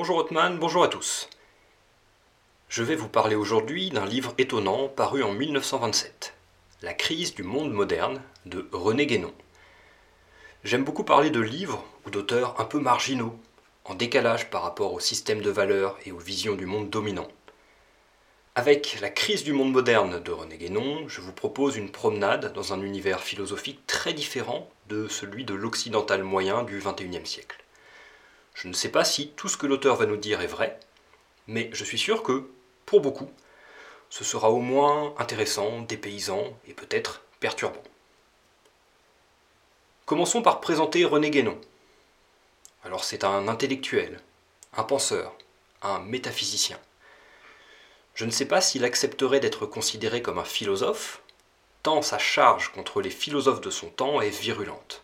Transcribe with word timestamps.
Bonjour 0.00 0.16
Hotman, 0.16 0.58
bonjour 0.58 0.82
à 0.82 0.88
tous. 0.88 1.28
Je 2.70 2.82
vais 2.82 2.96
vous 2.96 3.10
parler 3.10 3.36
aujourd'hui 3.36 3.90
d'un 3.90 4.06
livre 4.06 4.32
étonnant 4.38 4.88
paru 4.88 5.22
en 5.22 5.34
1927, 5.34 6.32
La 6.80 6.94
crise 6.94 7.34
du 7.34 7.42
monde 7.42 7.70
moderne 7.70 8.22
de 8.46 8.66
René 8.72 9.04
Guénon. 9.04 9.34
J'aime 10.64 10.84
beaucoup 10.84 11.04
parler 11.04 11.28
de 11.28 11.40
livres 11.40 11.84
ou 12.06 12.10
d'auteurs 12.10 12.58
un 12.58 12.64
peu 12.64 12.80
marginaux, 12.80 13.38
en 13.84 13.94
décalage 13.94 14.48
par 14.48 14.62
rapport 14.62 14.94
au 14.94 15.00
système 15.00 15.42
de 15.42 15.50
valeurs 15.50 15.98
et 16.06 16.12
aux 16.12 16.18
visions 16.18 16.54
du 16.54 16.64
monde 16.64 16.88
dominant. 16.88 17.28
Avec 18.54 19.00
La 19.02 19.10
crise 19.10 19.44
du 19.44 19.52
monde 19.52 19.72
moderne 19.72 20.18
de 20.18 20.32
René 20.32 20.56
Guénon, 20.56 21.08
je 21.08 21.20
vous 21.20 21.34
propose 21.34 21.76
une 21.76 21.90
promenade 21.90 22.54
dans 22.54 22.72
un 22.72 22.80
univers 22.80 23.20
philosophique 23.20 23.86
très 23.86 24.14
différent 24.14 24.66
de 24.88 25.08
celui 25.08 25.44
de 25.44 25.52
l'occidental 25.52 26.22
moyen 26.22 26.62
du 26.62 26.78
XXIe 26.78 27.26
siècle. 27.26 27.59
Je 28.54 28.68
ne 28.68 28.72
sais 28.72 28.90
pas 28.90 29.04
si 29.04 29.28
tout 29.30 29.48
ce 29.48 29.56
que 29.56 29.66
l'auteur 29.66 29.96
va 29.96 30.06
nous 30.06 30.16
dire 30.16 30.40
est 30.40 30.46
vrai, 30.46 30.78
mais 31.46 31.70
je 31.72 31.84
suis 31.84 31.98
sûr 31.98 32.22
que, 32.22 32.50
pour 32.86 33.00
beaucoup, 33.00 33.30
ce 34.10 34.24
sera 34.24 34.50
au 34.50 34.58
moins 34.58 35.14
intéressant, 35.18 35.80
dépaysant 35.80 36.44
et 36.66 36.74
peut-être 36.74 37.22
perturbant. 37.38 37.82
Commençons 40.04 40.42
par 40.42 40.60
présenter 40.60 41.04
René 41.04 41.30
Guénon. 41.30 41.58
Alors 42.84 43.04
c'est 43.04 43.24
un 43.24 43.46
intellectuel, 43.46 44.20
un 44.76 44.82
penseur, 44.82 45.32
un 45.82 46.00
métaphysicien. 46.00 46.78
Je 48.14 48.24
ne 48.24 48.30
sais 48.30 48.46
pas 48.46 48.60
s'il 48.60 48.84
accepterait 48.84 49.40
d'être 49.40 49.66
considéré 49.66 50.20
comme 50.20 50.38
un 50.38 50.44
philosophe, 50.44 51.22
tant 51.82 52.02
sa 52.02 52.18
charge 52.18 52.72
contre 52.72 53.00
les 53.00 53.10
philosophes 53.10 53.60
de 53.60 53.70
son 53.70 53.88
temps 53.88 54.20
est 54.20 54.30
virulente. 54.30 55.02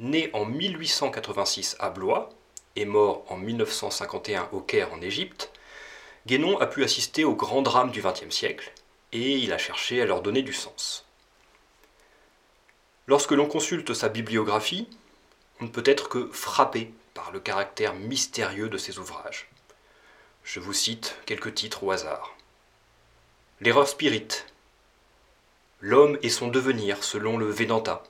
Né 0.00 0.30
en 0.32 0.44
1886 0.44 1.76
à 1.80 1.90
Blois 1.90 2.30
et 2.76 2.84
mort 2.84 3.24
en 3.28 3.36
1951 3.36 4.48
au 4.52 4.60
Caire 4.60 4.92
en 4.92 5.00
Égypte, 5.00 5.50
Guénon 6.26 6.56
a 6.58 6.66
pu 6.66 6.84
assister 6.84 7.24
aux 7.24 7.34
grands 7.34 7.62
drames 7.62 7.90
du 7.90 8.00
XXe 8.00 8.30
siècle 8.30 8.72
et 9.12 9.38
il 9.38 9.52
a 9.52 9.58
cherché 9.58 10.00
à 10.00 10.06
leur 10.06 10.22
donner 10.22 10.42
du 10.42 10.52
sens. 10.52 11.04
Lorsque 13.08 13.32
l'on 13.32 13.46
consulte 13.46 13.92
sa 13.92 14.08
bibliographie, 14.08 14.86
on 15.60 15.64
ne 15.64 15.70
peut 15.70 15.82
être 15.84 16.08
que 16.08 16.28
frappé 16.30 16.92
par 17.14 17.32
le 17.32 17.40
caractère 17.40 17.94
mystérieux 17.94 18.68
de 18.68 18.78
ses 18.78 18.98
ouvrages. 18.98 19.48
Je 20.44 20.60
vous 20.60 20.74
cite 20.74 21.16
quelques 21.26 21.54
titres 21.54 21.82
au 21.82 21.90
hasard. 21.90 22.36
L'erreur 23.60 23.88
spirit. 23.88 24.28
L'homme 25.80 26.18
et 26.22 26.30
son 26.30 26.46
devenir 26.46 27.02
selon 27.02 27.36
le 27.36 27.50
Vedanta. 27.50 28.04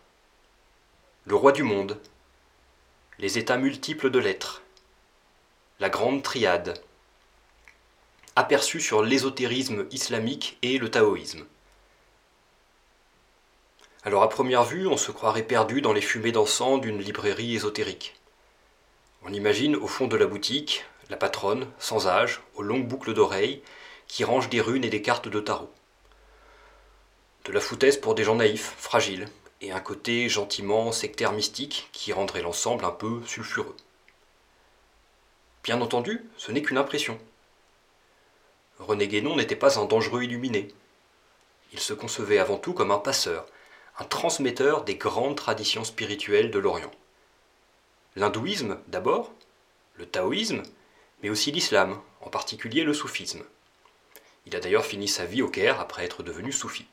Le 1.28 1.34
roi 1.34 1.52
du 1.52 1.62
monde. 1.62 2.00
Les 3.18 3.36
états 3.36 3.58
multiples 3.58 4.08
de 4.08 4.18
l'être. 4.18 4.62
La 5.78 5.90
grande 5.90 6.22
triade. 6.22 6.82
Aperçu 8.34 8.80
sur 8.80 9.02
l'ésotérisme 9.02 9.86
islamique 9.90 10.56
et 10.62 10.78
le 10.78 10.90
taoïsme. 10.90 11.44
Alors 14.04 14.22
à 14.22 14.30
première 14.30 14.64
vue, 14.64 14.86
on 14.86 14.96
se 14.96 15.12
croirait 15.12 15.42
perdu 15.42 15.82
dans 15.82 15.92
les 15.92 16.00
fumées 16.00 16.32
d'encens 16.32 16.80
d'une 16.80 17.02
librairie 17.02 17.56
ésotérique. 17.56 18.16
On 19.22 19.30
imagine 19.30 19.76
au 19.76 19.86
fond 19.86 20.06
de 20.06 20.16
la 20.16 20.24
boutique 20.24 20.86
la 21.10 21.18
patronne, 21.18 21.66
sans 21.78 22.06
âge, 22.06 22.40
aux 22.54 22.62
longues 22.62 22.88
boucles 22.88 23.12
d'oreilles, 23.12 23.62
qui 24.06 24.24
range 24.24 24.48
des 24.48 24.62
runes 24.62 24.84
et 24.84 24.88
des 24.88 25.02
cartes 25.02 25.28
de 25.28 25.40
tarot. 25.40 25.70
De 27.44 27.52
la 27.52 27.60
foutaise 27.60 27.98
pour 27.98 28.14
des 28.14 28.24
gens 28.24 28.36
naïfs, 28.36 28.74
fragiles, 28.78 29.28
et 29.60 29.72
un 29.72 29.80
côté 29.80 30.28
gentiment 30.28 30.92
sectaire 30.92 31.32
mystique 31.32 31.88
qui 31.92 32.12
rendrait 32.12 32.42
l'ensemble 32.42 32.84
un 32.84 32.90
peu 32.90 33.20
sulfureux. 33.26 33.76
Bien 35.64 35.80
entendu, 35.80 36.24
ce 36.36 36.52
n'est 36.52 36.62
qu'une 36.62 36.78
impression. 36.78 37.18
René 38.78 39.08
Guénon 39.08 39.36
n'était 39.36 39.56
pas 39.56 39.78
un 39.78 39.84
dangereux 39.84 40.22
illuminé. 40.22 40.68
Il 41.72 41.80
se 41.80 41.92
concevait 41.92 42.38
avant 42.38 42.58
tout 42.58 42.72
comme 42.72 42.92
un 42.92 42.98
passeur, 42.98 43.46
un 43.98 44.04
transmetteur 44.04 44.84
des 44.84 44.94
grandes 44.94 45.36
traditions 45.36 45.84
spirituelles 45.84 46.50
de 46.50 46.58
l'Orient. 46.58 46.92
L'hindouisme 48.14 48.78
d'abord, 48.86 49.32
le 49.96 50.06
taoïsme, 50.06 50.62
mais 51.22 51.30
aussi 51.30 51.50
l'islam, 51.50 52.00
en 52.20 52.30
particulier 52.30 52.84
le 52.84 52.94
soufisme. 52.94 53.44
Il 54.46 54.56
a 54.56 54.60
d'ailleurs 54.60 54.86
fini 54.86 55.08
sa 55.08 55.26
vie 55.26 55.42
au 55.42 55.48
Caire 55.48 55.80
après 55.80 56.04
être 56.04 56.22
devenu 56.22 56.52
soufi. 56.52 56.86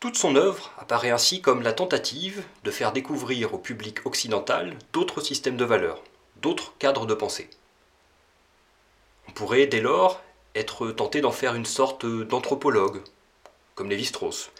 Toute 0.00 0.16
son 0.16 0.34
œuvre 0.34 0.72
apparaît 0.78 1.10
ainsi 1.10 1.42
comme 1.42 1.60
la 1.60 1.74
tentative 1.74 2.42
de 2.64 2.70
faire 2.70 2.92
découvrir 2.92 3.52
au 3.52 3.58
public 3.58 4.06
occidental 4.06 4.78
d'autres 4.94 5.20
systèmes 5.20 5.58
de 5.58 5.64
valeurs, 5.66 6.02
d'autres 6.36 6.72
cadres 6.78 7.04
de 7.04 7.12
pensée. 7.12 7.50
On 9.28 9.32
pourrait 9.32 9.66
dès 9.66 9.82
lors 9.82 10.22
être 10.54 10.90
tenté 10.90 11.20
d'en 11.20 11.32
faire 11.32 11.54
une 11.54 11.66
sorte 11.66 12.06
d'anthropologue, 12.06 13.02
comme 13.74 13.90
Lévi-Strauss. 13.90 14.50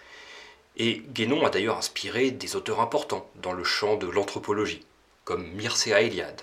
Et 0.77 1.03
Guénon 1.15 1.47
a 1.47 1.51
d'ailleurs 1.51 1.79
inspiré 1.79 2.31
des 2.31 2.55
auteurs 2.55 2.81
importants 2.81 3.27
dans 3.37 3.55
le 3.55 3.65
champ 3.65 3.97
de 3.97 4.09
l'anthropologie, 4.09 4.85
comme 5.25 5.47
Mircea 5.53 6.03
Eliade. 6.03 6.43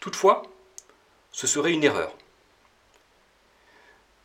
Toutefois, 0.00 0.44
ce 1.32 1.48
serait 1.48 1.72
une 1.72 1.82
erreur. 1.82 2.14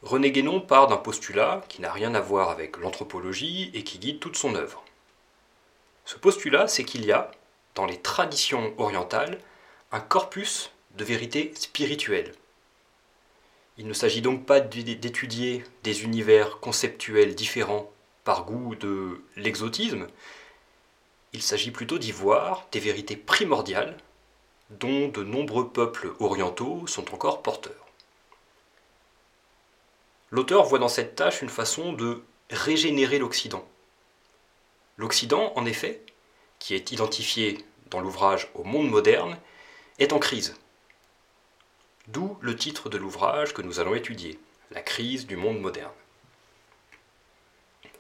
René 0.04 0.32
Guénon 0.32 0.60
part 0.60 0.88
d'un 0.88 0.98
postulat 0.98 1.64
qui 1.70 1.82
n'a 1.82 1.92
rien 1.92 2.14
à 2.14 2.20
voir 2.20 2.50
avec 2.50 2.78
l'anthropologie 2.78 3.72
et 3.74 3.84
qui 3.84 4.00
guide 4.00 4.20
toute 4.20 4.36
son 4.36 4.56
œuvre. 4.56 4.84
Ce 6.06 6.18
postulat, 6.18 6.68
c'est 6.68 6.84
qu'il 6.84 7.06
y 7.06 7.12
a, 7.12 7.32
dans 7.76 7.86
les 7.86 7.98
traditions 7.98 8.74
orientales, 8.78 9.40
un 9.92 10.02
corpus 10.02 10.72
de 10.98 11.06
vérité 11.06 11.54
spirituelle. 11.56 12.34
Il 13.78 13.88
ne 13.88 13.94
s'agit 13.94 14.22
donc 14.22 14.46
pas 14.46 14.60
d'étudier 14.60 15.64
des 15.84 16.04
univers 16.04 16.60
conceptuels 16.60 17.34
différents 17.34 17.90
par 18.24 18.46
goût 18.46 18.76
de 18.76 19.22
l'exotisme, 19.36 20.08
il 21.34 21.42
s'agit 21.42 21.72
plutôt 21.72 21.98
d'y 21.98 22.12
voir 22.12 22.68
des 22.72 22.80
vérités 22.80 23.18
primordiales 23.18 23.98
dont 24.70 25.08
de 25.08 25.24
nombreux 25.24 25.70
peuples 25.70 26.14
orientaux 26.20 26.86
sont 26.86 27.14
encore 27.14 27.42
porteurs. 27.42 27.83
L'auteur 30.34 30.64
voit 30.64 30.80
dans 30.80 30.90
cette 30.90 31.14
tâche 31.14 31.44
une 31.44 31.50
façon 31.50 31.94
de 31.94 32.24
régénérer 32.50 33.20
l'Occident. 33.20 33.64
L'Occident, 34.98 35.54
en 35.56 35.68
effet, 35.68 36.02
qui 36.58 36.74
est 36.74 36.92
identifié 36.92 37.64
dans 37.92 38.00
l'ouvrage 38.00 38.50
au 38.56 38.64
monde 38.64 38.90
moderne, 38.90 39.38
est 40.00 40.12
en 40.12 40.18
crise. 40.18 40.56
D'où 42.08 42.36
le 42.42 42.56
titre 42.56 42.90
de 42.90 42.98
l'ouvrage 42.98 43.54
que 43.54 43.62
nous 43.62 43.80
allons 43.80 43.94
étudier, 43.94 44.40
La 44.72 44.82
crise 44.82 45.28
du 45.28 45.36
monde 45.36 45.60
moderne. 45.60 45.94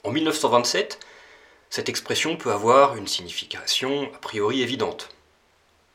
En 0.03 0.09
1927, 0.09 0.99
cette 1.69 1.87
expression 1.87 2.35
peut 2.35 2.51
avoir 2.51 2.95
une 2.95 3.05
signification 3.05 4.11
a 4.11 4.17
priori 4.17 4.63
évidente. 4.63 5.09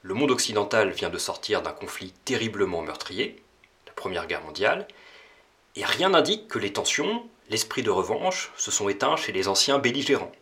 Le 0.03 0.15
monde 0.15 0.31
occidental 0.31 0.93
vient 0.93 1.11
de 1.11 1.19
sortir 1.19 1.63
d'un 1.63 1.73
conflit 1.73 2.13
terriblement 2.25 2.83
meurtrier, 2.83 3.43
la 3.89 3.93
Première 3.93 4.29
Guerre 4.29 4.45
mondiale, 4.45 4.87
et 5.79 5.85
rien 5.85 6.11
n'indique 6.11 6.49
que 6.49 6.59
les 6.59 6.73
tensions, 6.73 7.27
l'esprit 7.49 7.83
de 7.83 7.91
revanche, 7.91 8.53
se 8.57 8.71
sont 8.71 8.89
éteints 8.89 9.17
chez 9.17 9.33
les 9.33 9.49
anciens 9.49 9.79
belligérants. 9.79 10.33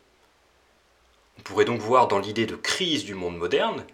On 1.39 1.43
pourrait 1.43 1.65
donc 1.65 1.81
voir 1.81 2.09
dans 2.09 2.19
l'idée 2.19 2.47
de 2.47 2.57
crise 2.57 3.05
du 3.05 3.15
monde 3.15 3.37
moderne 3.37 3.85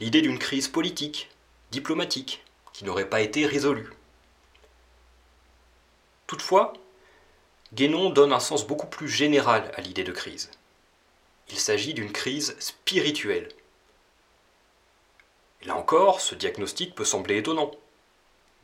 l'idée 0.00 0.20
d'une 0.20 0.38
crise 0.38 0.68
politique, 0.68 1.30
diplomatique, 1.70 2.44
qui 2.72 2.84
n'aurait 2.84 3.08
pas 3.08 3.20
été 3.20 3.46
résolue. 3.46 3.90
Toutefois, 6.26 6.72
Guénon 7.72 8.10
donne 8.10 8.32
un 8.32 8.40
sens 8.40 8.66
beaucoup 8.66 8.86
plus 8.86 9.08
général 9.08 9.70
à 9.76 9.80
l'idée 9.80 10.04
de 10.04 10.12
crise. 10.12 10.50
Il 11.48 11.58
s'agit 11.58 11.94
d'une 11.94 12.12
crise 12.12 12.56
spirituelle, 12.58 13.48
Là 15.64 15.76
encore, 15.76 16.20
ce 16.20 16.34
diagnostic 16.34 16.94
peut 16.94 17.04
sembler 17.04 17.36
étonnant. 17.36 17.70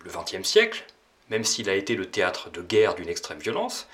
Le 0.01 0.11
XXe 0.11 0.43
siècle, 0.47 0.85
même 1.31 1.45
s'il 1.45 1.69
a 1.69 1.75
été 1.75 1.95
le 1.95 2.11
théâtre 2.11 2.51
de 2.51 2.63
guerre 2.63 2.95
d'une 2.95 3.09
extrême 3.09 3.39
violence, 3.39 3.89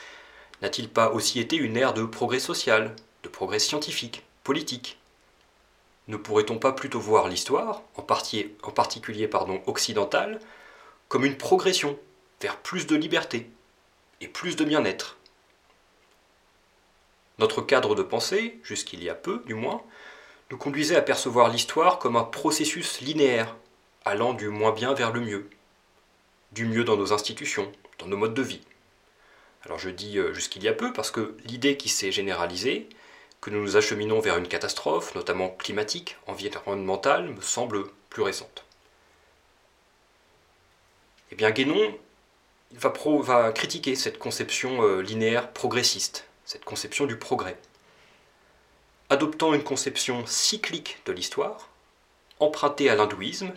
n'a-t-il 0.62 0.88
pas 0.88 1.10
aussi 1.10 1.40
été 1.40 1.56
une 1.56 1.76
ère 1.76 1.94
de 1.94 2.04
progrès 2.04 2.38
social, 2.38 2.94
de 3.22 3.28
progrès 3.28 3.58
scientifique, 3.58 4.24
politique? 4.44 4.98
Ne 6.06 6.16
pourrait-on 6.16 6.58
pas 6.58 6.72
plutôt 6.72 7.00
voir 7.00 7.28
l'histoire, 7.28 7.82
en, 7.96 8.02
particulier 8.02 9.30
occidentale, 9.66 10.38
comme 11.08 11.24
une 11.24 11.38
progression 11.38 11.98
vers 12.40 12.58
plus 12.58 12.86
de 12.86 12.94
liberté 12.94 13.50
et 14.20 14.28
plus 14.28 14.56
de 14.56 14.64
bien-être? 14.64 15.16
Notre 17.38 17.62
cadre 17.62 17.94
de 17.94 18.02
pensée, 18.02 18.60
jusqu'il 18.62 19.02
y 19.02 19.08
a 19.08 19.14
peu 19.14 19.42
du 19.46 19.54
moins, 19.54 19.82
nous 20.50 20.58
conduisait 20.58 20.96
à 20.96 21.02
percevoir 21.02 21.48
l'histoire 21.48 21.98
comme 21.98 22.16
un 22.16 22.22
processus 22.22 23.00
linéaire, 23.00 23.56
allant 24.04 24.34
du 24.34 24.48
moins 24.50 24.72
bien 24.72 24.92
vers 24.92 25.12
le 25.12 25.20
mieux. 25.20 25.50
Du 26.54 26.66
mieux 26.66 26.84
dans 26.84 26.96
nos 26.96 27.12
institutions, 27.12 27.72
dans 27.98 28.06
nos 28.06 28.16
modes 28.16 28.32
de 28.32 28.42
vie. 28.42 28.60
Alors 29.64 29.80
je 29.80 29.90
dis 29.90 30.18
euh, 30.18 30.32
jusqu'il 30.32 30.62
y 30.62 30.68
a 30.68 30.72
peu 30.72 30.92
parce 30.92 31.10
que 31.10 31.36
l'idée 31.44 31.76
qui 31.76 31.88
s'est 31.88 32.12
généralisée, 32.12 32.88
que 33.40 33.50
nous 33.50 33.60
nous 33.60 33.76
acheminons 33.76 34.20
vers 34.20 34.38
une 34.38 34.46
catastrophe, 34.46 35.16
notamment 35.16 35.50
climatique, 35.50 36.16
environnementale, 36.28 37.28
me 37.28 37.40
semble 37.40 37.88
plus 38.08 38.22
récentes. 38.22 38.64
Eh 41.32 41.34
bien, 41.34 41.50
Guénon 41.50 41.98
va, 42.70 42.92
va 43.22 43.50
critiquer 43.50 43.96
cette 43.96 44.20
conception 44.20 44.84
euh, 44.84 45.00
linéaire 45.02 45.52
progressiste, 45.52 46.28
cette 46.44 46.64
conception 46.64 47.06
du 47.06 47.18
progrès. 47.18 47.58
Adoptant 49.10 49.54
une 49.54 49.64
conception 49.64 50.24
cyclique 50.24 51.00
de 51.04 51.12
l'histoire, 51.12 51.68
empruntée 52.38 52.90
à 52.90 52.94
l'hindouisme, 52.94 53.52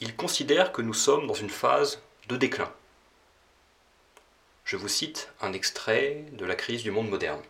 il 0.00 0.14
considère 0.14 0.70
que 0.70 0.82
nous 0.82 0.94
sommes 0.94 1.26
dans 1.26 1.34
une 1.34 1.50
phase 1.50 2.00
de 2.28 2.36
déclin. 2.36 2.70
Je 4.64 4.76
vous 4.76 4.88
cite 4.88 5.32
un 5.40 5.54
extrait 5.54 6.26
de 6.32 6.44
la 6.44 6.54
crise 6.54 6.82
du 6.82 6.90
monde 6.90 7.08
moderne. 7.08 7.40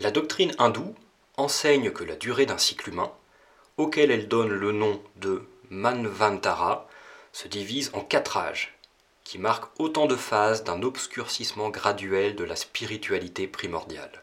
La 0.00 0.10
doctrine 0.10 0.54
hindoue 0.58 0.94
enseigne 1.38 1.90
que 1.92 2.04
la 2.04 2.14
durée 2.14 2.44
d'un 2.44 2.58
cycle 2.58 2.90
humain, 2.90 3.10
auquel 3.78 4.10
elle 4.10 4.28
donne 4.28 4.50
le 4.50 4.72
nom 4.72 5.02
de 5.16 5.42
Manvantara, 5.70 6.86
se 7.32 7.48
divise 7.48 7.90
en 7.94 8.00
quatre 8.00 8.36
âges, 8.36 8.74
qui 9.24 9.38
marquent 9.38 9.70
autant 9.80 10.06
de 10.06 10.16
phases 10.16 10.62
d'un 10.62 10.82
obscurcissement 10.82 11.70
graduel 11.70 12.36
de 12.36 12.44
la 12.44 12.56
spiritualité 12.56 13.46
primordiale. 13.46 14.22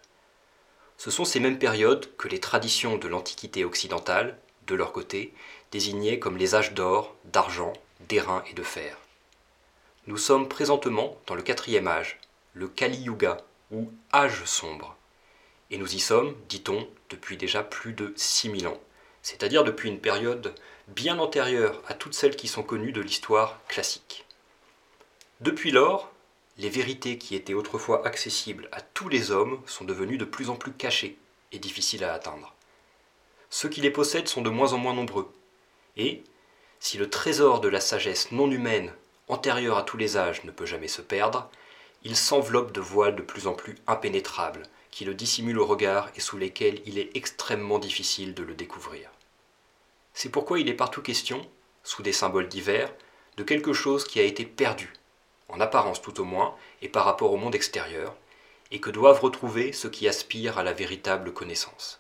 Ce 0.98 1.10
sont 1.10 1.26
ces 1.26 1.40
mêmes 1.40 1.58
périodes 1.58 2.16
que 2.18 2.28
les 2.28 2.40
traditions 2.40 2.98
de 2.98 3.08
l'Antiquité 3.08 3.66
occidentale, 3.66 4.38
de 4.68 4.76
leur 4.76 4.92
côté, 4.92 5.34
désignaient 5.72 6.20
comme 6.20 6.38
les 6.38 6.54
âges 6.54 6.74
d'or, 6.74 7.16
d'argent, 7.26 7.74
d'airain 8.08 8.44
et 8.50 8.54
de 8.54 8.64
fer. 8.64 8.98
Nous 10.08 10.18
sommes 10.18 10.48
présentement 10.48 11.18
dans 11.28 11.36
le 11.36 11.42
quatrième 11.42 11.88
âge, 11.88 12.20
le 12.54 12.68
Kali 12.68 12.98
Yuga, 12.98 13.38
ou 13.72 13.92
âge 14.14 14.44
sombre. 14.46 14.96
Et 15.72 15.78
nous 15.78 15.94
y 15.94 16.00
sommes, 16.00 16.36
dit-on, 16.48 16.88
depuis 17.10 17.38
déjà 17.38 17.64
plus 17.64 17.94
de 17.94 18.14
6000 18.16 18.68
ans, 18.68 18.80
c'est-à-dire 19.22 19.64
depuis 19.64 19.90
une 19.90 20.00
période 20.00 20.56
bien 20.88 21.20
antérieure 21.20 21.82
à 21.88 21.94
toutes 21.94 22.16
celles 22.16 22.36
qui 22.36 22.48
sont 22.48 22.64
connues 22.64 22.92
de 22.92 23.02
l'histoire 23.02 23.60
classique. 23.68 24.26
Depuis 25.42 25.72
lors, 25.72 26.12
les 26.58 26.70
vérités 26.70 27.18
qui 27.18 27.36
étaient 27.36 27.54
autrefois 27.54 28.06
accessibles 28.06 28.68
à 28.72 28.82
tous 28.82 29.10
les 29.10 29.32
hommes 29.32 29.62
sont 29.66 29.86
devenues 29.86 30.18
de 30.18 30.26
plus 30.26 30.50
en 30.50 30.56
plus 30.56 30.74
cachées 30.74 31.18
et 31.52 31.60
difficiles 31.60 32.04
à 32.04 32.14
atteindre. 32.14 32.54
Ceux 33.50 33.70
qui 33.70 33.82
les 33.82 33.92
possèdent 33.92 34.28
sont 34.28 34.42
de 34.42 34.50
moins 34.50 34.74
en 34.74 34.78
moins 34.78 34.94
nombreux, 34.94 35.32
et, 35.98 36.24
si 36.80 36.98
le 36.98 37.10
trésor 37.10 37.60
de 37.60 37.68
la 37.68 37.82
sagesse 37.82 38.32
non 38.32 38.50
humaine, 38.50 38.94
antérieure 39.28 39.78
à 39.78 39.84
tous 39.84 39.98
les 39.98 40.18
âges, 40.18 40.44
ne 40.44 40.52
peut 40.52 40.66
jamais 40.66 40.88
se 40.88 41.02
perdre, 41.02 41.50
il 42.04 42.16
s'enveloppe 42.16 42.72
de 42.72 42.80
voiles 42.80 43.16
de 43.16 43.22
plus 43.22 43.48
en 43.48 43.54
plus 43.54 43.76
impénétrables, 43.88 44.64
qui 44.92 45.06
le 45.06 45.14
dissimulent 45.14 45.60
au 45.60 45.66
regard 45.66 46.10
et 46.16 46.20
sous 46.20 46.38
lesquels 46.38 46.82
il 46.86 46.98
est 46.98 47.16
extrêmement 47.16 47.80
difficile 47.80 48.34
de 48.34 48.44
le 48.44 48.54
découvrir. 48.54 49.10
C'est 50.14 50.30
pourquoi 50.30 50.60
il 50.60 50.70
est 50.70 50.74
partout 50.74 51.02
question, 51.02 51.46
sous 51.84 52.02
des 52.02 52.14
symboles 52.14 52.48
divers, 52.48 52.94
de 53.38 53.44
quelque 53.44 53.74
chose 53.74 54.06
qui 54.06 54.20
a 54.20 54.24
été 54.24 54.46
perdu, 54.46 54.94
en 55.48 55.60
apparence 55.60 56.02
tout 56.02 56.20
au 56.20 56.24
moins, 56.24 56.56
et 56.82 56.90
par 56.90 57.06
rapport 57.06 57.32
au 57.32 57.38
monde 57.38 57.56
extérieur, 57.56 58.16
et 58.72 58.80
que 58.80 58.90
doivent 58.90 59.22
retrouver 59.22 59.74
ceux 59.74 59.90
qui 59.90 60.08
aspirent 60.08 60.58
à 60.58 60.64
la 60.64 60.74
véritable 60.74 61.34
connaissance. 61.34 62.00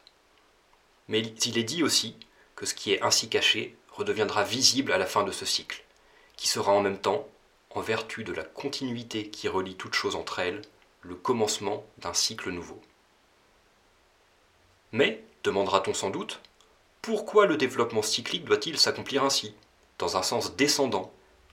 Mais 1.07 1.21
il 1.21 1.57
est 1.57 1.63
dit 1.63 1.83
aussi 1.83 2.15
que 2.55 2.65
ce 2.65 2.73
qui 2.73 2.93
est 2.93 3.01
ainsi 3.01 3.29
caché 3.29 3.75
redeviendra 3.99 4.43
visible 4.43 4.93
à 4.93 4.97
la 4.97 5.05
fin 5.05 5.23
de 5.23 5.31
ce 5.31 5.45
cycle, 5.45 5.83
qui 6.37 6.47
sera 6.47 6.71
en 6.71 6.81
même 6.81 6.97
temps, 6.97 7.27
en 7.71 7.81
vertu 7.81 8.23
de 8.23 8.31
la 8.31 8.43
continuité 8.43 9.29
qui 9.29 9.49
relie 9.49 9.75
toutes 9.75 9.93
choses 9.93 10.15
entre 10.15 10.39
elles, 10.39 10.61
le 11.01 11.15
commencement 11.15 11.85
d'un 11.97 12.13
cycle 12.13 12.49
nouveau. 12.49 12.81
Mais, 14.93 15.21
demandera-t-on 15.43 15.93
sans 15.93 16.09
doute, 16.09 16.39
pourquoi 17.01 17.45
le 17.45 17.57
développement 17.57 18.01
cyclique 18.01 18.45
doit-il 18.45 18.79
s'accomplir 18.79 19.23
ainsi, 19.23 19.53
dans 19.97 20.15
un 20.15 20.23
sens 20.23 20.55
descendant, 20.55 21.11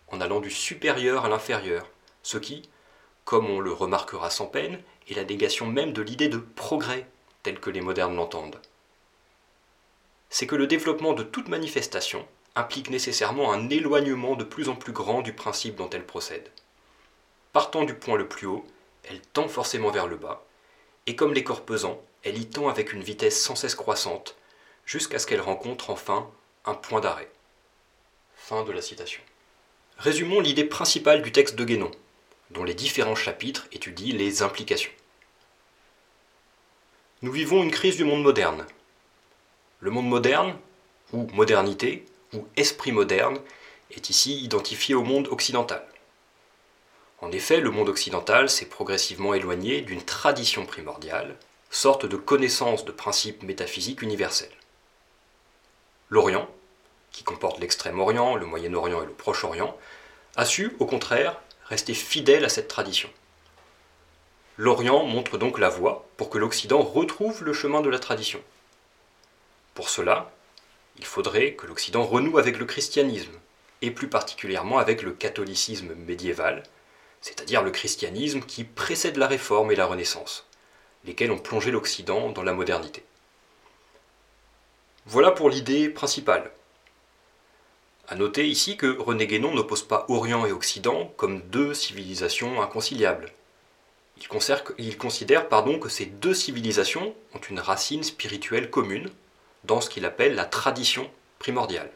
en 0.09 0.21
allant 0.21 0.41
du 0.41 0.51
supérieur 0.51 1.25
à 1.25 1.29
l'inférieur, 1.29 1.91
ce 2.23 2.39
qui, 2.39 2.69
comme 3.25 3.51
on 3.51 3.59
le 3.59 3.73
remarquera 3.73 4.31
sans 4.31 4.47
peine, 4.47 4.81
est 5.09 5.15
la 5.15 5.25
négation 5.25 5.67
même 5.67 5.93
de 5.93 6.03
l'idée 6.03 6.29
de 6.29 6.39
progrès, 6.39 7.09
telle 7.43 7.59
que 7.59 7.71
les 7.71 7.81
modernes 7.81 8.15
l'entendent. 8.15 8.61
C'est 10.31 10.47
que 10.47 10.57
le 10.57 10.69
développement 10.69 11.13
de 11.13 11.25
toute 11.25 11.49
manifestation 11.49 12.27
implique 12.57 12.91
nécessairement 12.91 13.53
un 13.53 13.69
éloignement 13.69 14.35
de 14.35 14.45
plus 14.45 14.69
en 14.69 14.75
plus 14.75 14.93
grand 14.93 15.21
du 15.23 15.33
principe 15.33 15.77
dont 15.77 15.91
elle 15.91 16.07
procède. 16.07 16.51
Partant 17.53 17.85
du 17.85 17.95
point 17.95 18.17
le 18.17 18.27
plus 18.27 18.47
haut, 18.47 18.67
elle 19.05 19.21
tend 19.21 19.47
forcément 19.47 19.91
vers 19.91 20.09
le 20.09 20.17
bas, 20.17 20.45
et 21.07 21.15
comme 21.15 21.35
les 21.35 21.45
corps 21.45 21.65
pesants, 21.65 22.03
elle 22.25 22.39
y 22.39 22.47
tend 22.47 22.69
avec 22.69 22.93
une 22.93 23.03
vitesse 23.03 23.41
sans 23.41 23.55
cesse 23.55 23.75
croissante, 23.75 24.37
jusqu'à 24.85 25.19
ce 25.19 25.27
qu'elle 25.27 25.41
rencontre 25.41 25.91
enfin 25.91 26.29
un 26.65 26.75
point 26.75 27.01
d'arrêt. 27.01 27.31
Fin 28.35 28.65
de 28.65 28.73
la 28.73 28.83
citation. 28.83 29.23
Résumons 29.99 30.41
l'idée 30.41 30.65
principale 30.65 31.23
du 31.23 31.33
texte 31.33 31.57
de 31.57 31.65
Guénon, 31.65 31.91
dont 32.51 32.65
les 32.65 32.75
différents 32.75 33.15
chapitres 33.15 33.67
étudient 33.73 34.17
les 34.17 34.43
implications. 34.43 34.91
Nous 37.23 37.33
vivons 37.33 37.63
une 37.63 37.71
crise 37.71 37.97
du 37.97 38.05
monde 38.05 38.23
moderne. 38.23 38.67
Le 39.81 39.91
monde 39.91 40.09
moderne, 40.09 40.57
ou 41.13 41.27
modernité, 41.33 42.05
ou 42.33 42.47
esprit 42.57 42.93
moderne, 42.93 43.39
est 43.91 44.11
ici 44.11 44.43
identifié 44.43 44.95
au 44.95 45.03
monde 45.03 45.29
occidental. 45.29 45.87
En 47.21 47.33
effet, 47.33 47.61
le 47.61 47.71
monde 47.71 47.89
occidental 47.89 48.51
s'est 48.51 48.67
progressivement 48.67 49.35
éloigné 49.35 49.81
d'une 49.81 50.03
tradition 50.03 50.67
primordiale, 50.67 51.37
sorte 51.71 52.07
de 52.07 52.17
connaissance 52.17 52.85
de 52.85 52.93
principes 52.93 53.43
métaphysiques 53.43 54.03
universels. 54.03 54.51
L'Orient, 56.11 56.49
qui 57.11 57.25
comporte 57.25 57.59
l'Extrême-Orient, 57.59 58.37
le 58.37 58.47
Moyen-Orient 58.47 59.03
et 59.03 59.07
le 59.07 59.13
Proche-Orient, 59.13 59.77
a 60.37 60.45
su, 60.45 60.77
au 60.79 60.87
contraire, 60.87 61.41
rester 61.65 61.95
fidèle 61.95 62.45
à 62.45 62.49
cette 62.49 62.69
tradition. 62.69 63.11
L'Orient 64.59 65.05
montre 65.05 65.39
donc 65.39 65.59
la 65.59 65.69
voie 65.69 66.07
pour 66.17 66.31
que 66.31 66.39
l'Occident 66.39 66.83
retrouve 66.83 67.43
le 67.43 67.53
chemin 67.53 67.81
de 67.81 67.91
la 67.91 67.99
tradition. 67.99 68.41
Pour 69.75 69.89
cela, 69.89 70.31
il 70.99 71.05
faudrait 71.05 71.55
que 71.55 71.67
l'Occident 71.67 72.05
renoue 72.05 72.39
avec 72.39 72.59
le 72.59 72.65
christianisme, 72.65 73.33
et 73.83 73.91
plus 73.91 74.09
particulièrement 74.09 74.79
avec 74.79 75.03
le 75.03 75.13
catholicisme 75.13 75.95
médiéval, 75.95 76.63
c'est-à-dire 77.21 77.63
le 77.63 77.71
christianisme 77.71 78.41
qui 78.41 78.65
précède 78.65 79.17
la 79.17 79.27
Réforme 79.27 79.71
et 79.73 79.77
la 79.77 79.87
Renaissance, 79.87 80.47
lesquels 81.05 81.33
ont 81.33 81.39
plongé 81.39 81.71
l'Occident 81.71 82.31
dans 82.31 82.43
la 82.43 82.53
modernité. 82.53 83.05
Voilà 85.07 85.31
pour 85.31 85.51
l'idée 85.51 85.89
principale. 85.89 86.51
A 88.09 88.15
noter 88.15 88.47
ici 88.47 88.77
que 88.77 88.99
René 88.99 89.27
Guénon 89.27 89.55
n'oppose 89.55 89.83
pas 89.83 90.07
Orient 90.09 90.47
et 90.47 90.53
Occident 90.53 91.13
comme 91.17 91.43
deux 91.43 91.75
civilisations 91.75 92.63
inconciliables. 92.63 93.33
Il 94.79 94.97
considère, 94.97 95.49
pardon, 95.49 95.79
que 95.79 95.89
ces 95.89 96.07
deux 96.07 96.35
civilisations 96.35 97.15
ont 97.35 97.41
une 97.51 97.61
racine 97.61 98.03
spirituelle 98.03 98.71
commune, 98.71 99.11
dans 99.67 99.81
ce 99.81 99.91
qu'il 99.91 100.05
appelle 100.05 100.35
la 100.35 100.45
tradition 100.45 101.11
primordiale, 101.39 101.91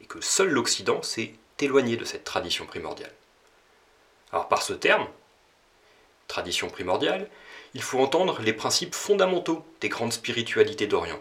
et 0.00 0.06
que 0.06 0.20
seul 0.20 0.48
l'Occident 0.48 1.02
s'est 1.02 1.34
éloigné 1.58 1.96
de 1.96 2.04
cette 2.04 2.24
tradition 2.24 2.66
primordiale. 2.66 3.12
Alors 4.32 4.48
par 4.48 4.62
ce 4.62 4.72
terme, 4.72 5.06
tradition 6.26 6.68
primordiale, 6.68 7.28
il 7.74 7.82
faut 7.82 8.00
entendre 8.00 8.40
les 8.40 8.52
principes 8.52 8.94
fondamentaux 8.94 9.64
des 9.80 9.88
grandes 9.88 10.12
spiritualités 10.12 10.86
d'Orient. 10.86 11.20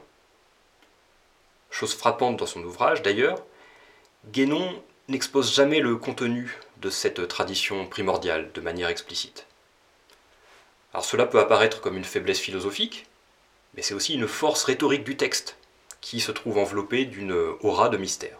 Chose 1.70 1.94
frappante 1.94 2.38
dans 2.38 2.46
son 2.46 2.64
ouvrage 2.64 3.02
d'ailleurs, 3.02 3.44
Guénon 4.32 4.82
n'expose 5.08 5.54
jamais 5.54 5.80
le 5.80 5.96
contenu 5.98 6.58
de 6.78 6.90
cette 6.90 7.28
tradition 7.28 7.88
primordiale 7.88 8.52
de 8.54 8.62
manière 8.62 8.90
explicite. 8.90 9.46
Alors 10.94 11.06
cela 11.06 11.26
peut 11.26 11.40
apparaître 11.40 11.82
comme 11.82 11.98
une 11.98 12.04
faiblesse 12.06 12.40
philosophique, 12.40 13.06
mais 13.74 13.82
c'est 13.82 13.94
aussi 13.94 14.16
une 14.16 14.28
force 14.28 14.64
rhétorique 14.64 15.04
du 15.04 15.18
texte, 15.18 15.59
qui 16.02 16.20
se 16.20 16.32
trouve 16.32 16.58
enveloppé 16.58 17.06
d'une 17.06 17.34
aura 17.62 17.90
de 17.90 17.98
mystère. 17.98 18.38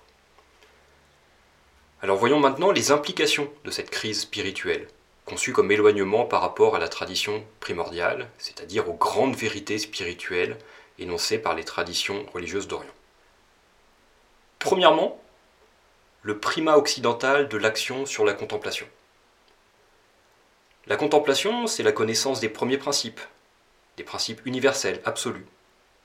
Alors 2.02 2.18
voyons 2.18 2.40
maintenant 2.40 2.72
les 2.72 2.92
implications 2.92 3.52
de 3.66 3.72
cette 3.72 3.90
crise 3.90 4.22
spirituelle, 4.22 4.88
conçue 5.26 5.52
comme 5.52 5.72
éloignement 5.72 6.26
par 6.26 6.42
rapport 6.42 6.76
à 6.76 6.80
la 6.80 6.88
tradition 6.88 7.44
primordiale, 7.60 8.30
c'est-à-dire 8.38 8.90
aux 8.90 8.94
grandes 8.94 9.36
vérités 9.36 9.78
spirituelles 9.78 10.58
énoncées 10.98 11.40
par 11.40 11.56
les 11.56 11.66
traditions 11.66 12.26
religieuses 12.34 12.68
d'Orient. 12.68 12.90
Premièrement, 14.60 15.22
le 16.22 16.40
primat 16.40 16.78
occidental 16.78 17.48
de 17.48 17.58
l'action 17.58 18.06
sur 18.06 18.26
la 18.26 18.34
contemplation. 18.34 18.88
La 20.88 20.96
contemplation, 20.96 21.68
c'est 21.68 21.84
la 21.84 21.92
connaissance 21.92 22.40
des 22.40 22.50
premiers 22.50 22.78
principes, 22.78 23.22
des 23.98 24.04
principes 24.04 24.42
universels, 24.46 25.02
absolus, 25.06 25.46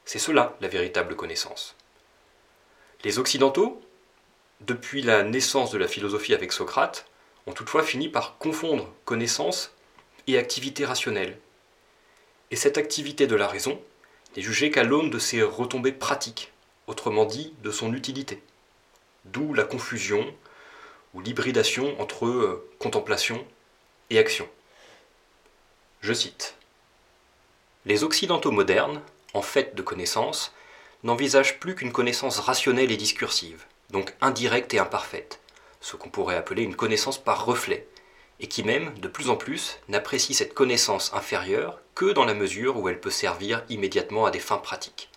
c'est 0.05 0.19
cela 0.19 0.57
la 0.61 0.69
véritable 0.69 1.17
connaissance. 1.17 1.75
Les 3.05 3.19
Occidentaux, 3.19 3.83
depuis 4.61 5.03
la 5.03 5.23
naissance 5.23 5.71
de 5.71 5.79
la 5.79 5.89
philosophie 5.89 6.35
avec 6.35 6.53
Socrate, 6.53 7.07
ont 7.47 7.53
toutefois 7.53 7.83
fini 7.83 8.09
par 8.09 8.39
confondre 8.39 8.91
connaissance 9.05 9.73
et 10.27 10.39
activité 10.39 10.85
rationnelle. 10.85 11.39
Et 12.51 12.57
cette 12.57 12.79
activité 12.79 13.27
de 13.27 13.37
la 13.37 13.47
raison 13.47 13.81
n'est 14.37 14.43
jugée 14.43 14.71
qu'à 14.71 14.85
l'aune 14.85 15.11
de 15.11 15.19
ses 15.19 15.43
retombées 15.43 15.93
pratiques, 15.93 16.53
autrement 16.87 17.25
dit 17.25 17.55
de 17.63 17.71
son 17.71 17.93
utilité. 17.93 18.43
d'où 19.27 19.55
la 19.55 19.65
confusion 19.65 20.35
ou 21.15 21.21
l'hybridation 21.21 21.99
entre 22.01 22.27
euh, 22.27 22.71
contemplation 22.79 23.47
et 24.11 24.19
action. 24.19 24.47
Je 26.03 26.13
cite 26.13 26.57
Les 27.87 28.05
Occidentaux 28.05 28.51
modernes, 28.51 29.01
en 29.35 29.43
fait 29.43 29.75
de 29.75 29.83
connaissance, 29.83 30.53
n'envisagent 31.03 31.61
plus 31.61 31.75
qu'une 31.75 31.93
connaissance 31.93 32.39
rationnelle 32.39 32.91
et 32.91 32.97
discursive, 32.97 33.65
donc 33.91 34.15
indirecte 34.21 34.73
et 34.73 34.79
imparfaite, 34.79 35.41
ce 35.81 35.97
qu'on 35.97 36.09
pourrait 36.09 36.37
appeler 36.37 36.63
une 36.63 36.77
connaissance 36.77 37.23
par 37.23 37.45
reflet, 37.45 37.87
et 38.41 38.47
qui 38.47 38.63
même, 38.63 38.99
de 38.99 39.09
plus 39.09 39.29
en 39.29 39.37
plus, 39.37 39.79
n'apprécie 39.89 40.35
cette 40.35 40.55
connaissance 40.55 41.13
inférieure 41.13 41.79
que 41.95 42.07
dans 42.07 42.25
la 42.25 42.35
mesure 42.35 42.79
où 42.79 42.89
elle 42.89 43.01
peut 43.01 43.11
servir 43.11 43.63
immédiatement 43.69 44.27
à 44.27 44.31
des 44.31 44.41
fins 44.41 44.59
pratiques. 44.59 45.11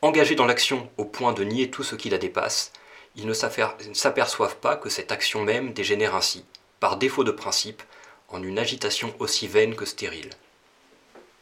Engagés 0.00 0.34
dans 0.34 0.46
l'action 0.46 0.90
au 0.96 1.04
point 1.04 1.32
de 1.32 1.44
nier 1.44 1.70
tout 1.70 1.82
ce 1.82 1.96
qui 1.96 2.10
la 2.10 2.18
dépasse, 2.18 2.72
ils 3.16 3.26
ne 3.26 3.32
s'aperçoivent 3.32 4.56
pas 4.56 4.76
que 4.76 4.88
cette 4.88 5.12
action 5.12 5.42
même 5.42 5.72
dégénère 5.72 6.14
ainsi, 6.14 6.44
par 6.80 6.96
défaut 6.96 7.24
de 7.24 7.30
principe, 7.30 7.82
en 8.28 8.42
une 8.42 8.58
agitation 8.58 9.14
aussi 9.18 9.46
vaine 9.46 9.74
que 9.74 9.84
stérile. 9.84 10.30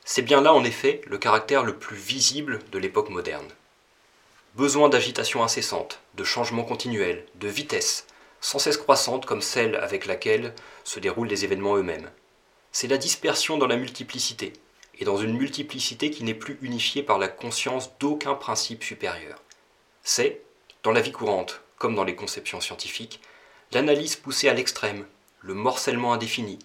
C'est 0.05 0.23
bien 0.23 0.41
là 0.41 0.53
en 0.53 0.65
effet 0.65 1.01
le 1.07 1.19
caractère 1.19 1.63
le 1.63 1.77
plus 1.77 1.97
visible 1.97 2.59
de 2.73 2.79
l'époque 2.79 3.11
moderne. 3.11 3.49
Besoin 4.55 4.89
d'agitation 4.89 5.43
incessante, 5.43 6.01
de 6.15 6.25
changement 6.25 6.65
continuel, 6.65 7.25
de 7.37 7.49
vitesse, 7.49 8.07
sans 8.41 8.59
cesse 8.59 8.77
croissante 8.77 9.25
comme 9.25 9.41
celle 9.41 9.77
avec 9.77 10.07
laquelle 10.07 10.55
se 10.85 11.01
déroulent 11.01 11.29
les 11.29 11.45
événements 11.45 11.77
eux-mêmes. 11.77 12.11
C'est 12.73 12.89
la 12.89 12.99
dispersion 12.99 13.57
dans 13.57 13.67
la 13.67 13.77
multiplicité, 13.77 14.53
et 14.99 15.05
dans 15.05 15.17
une 15.17 15.37
multiplicité 15.37 16.11
qui 16.11 16.25
n'est 16.25 16.35
plus 16.35 16.59
unifiée 16.63 17.03
par 17.03 17.19
la 17.19 17.29
conscience 17.29 17.97
d'aucun 17.99 18.35
principe 18.35 18.85
supérieur. 18.85 19.41
C'est, 20.03 20.43
dans 20.83 20.93
la 20.93 21.01
vie 21.01 21.13
courante, 21.13 21.63
comme 21.79 21.95
dans 21.95 22.05
les 22.05 22.17
conceptions 22.17 22.61
scientifiques, 22.61 23.21
l'analyse 23.73 24.17
poussée 24.17 24.49
à 24.49 24.55
l'extrême, 24.55 25.07
le 25.41 25.55
morcellement 25.55 26.13
indéfini, 26.13 26.59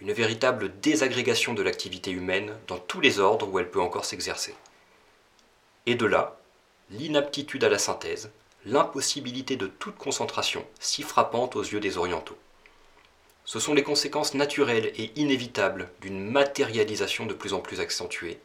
une 0.00 0.12
véritable 0.12 0.80
désagrégation 0.80 1.52
de 1.54 1.62
l'activité 1.62 2.10
humaine 2.10 2.56
dans 2.66 2.78
tous 2.78 3.00
les 3.00 3.18
ordres 3.18 3.48
où 3.48 3.58
elle 3.58 3.70
peut 3.70 3.80
encore 3.80 4.04
s'exercer. 4.04 4.54
Et 5.86 5.94
de 5.94 6.06
là, 6.06 6.38
l'inaptitude 6.90 7.64
à 7.64 7.68
la 7.68 7.78
synthèse, 7.78 8.30
l'impossibilité 8.64 9.56
de 9.56 9.66
toute 9.66 9.96
concentration, 9.96 10.64
si 10.78 11.02
frappante 11.02 11.56
aux 11.56 11.62
yeux 11.62 11.80
des 11.80 11.98
orientaux. 11.98 12.38
Ce 13.44 13.58
sont 13.58 13.74
les 13.74 13.82
conséquences 13.82 14.34
naturelles 14.34 14.92
et 14.96 15.12
inévitables 15.16 15.90
d'une 16.00 16.22
matérialisation 16.22 17.26
de 17.26 17.34
plus 17.34 17.52
en 17.52 17.60
plus 17.60 17.80
accentuée, 17.80 18.38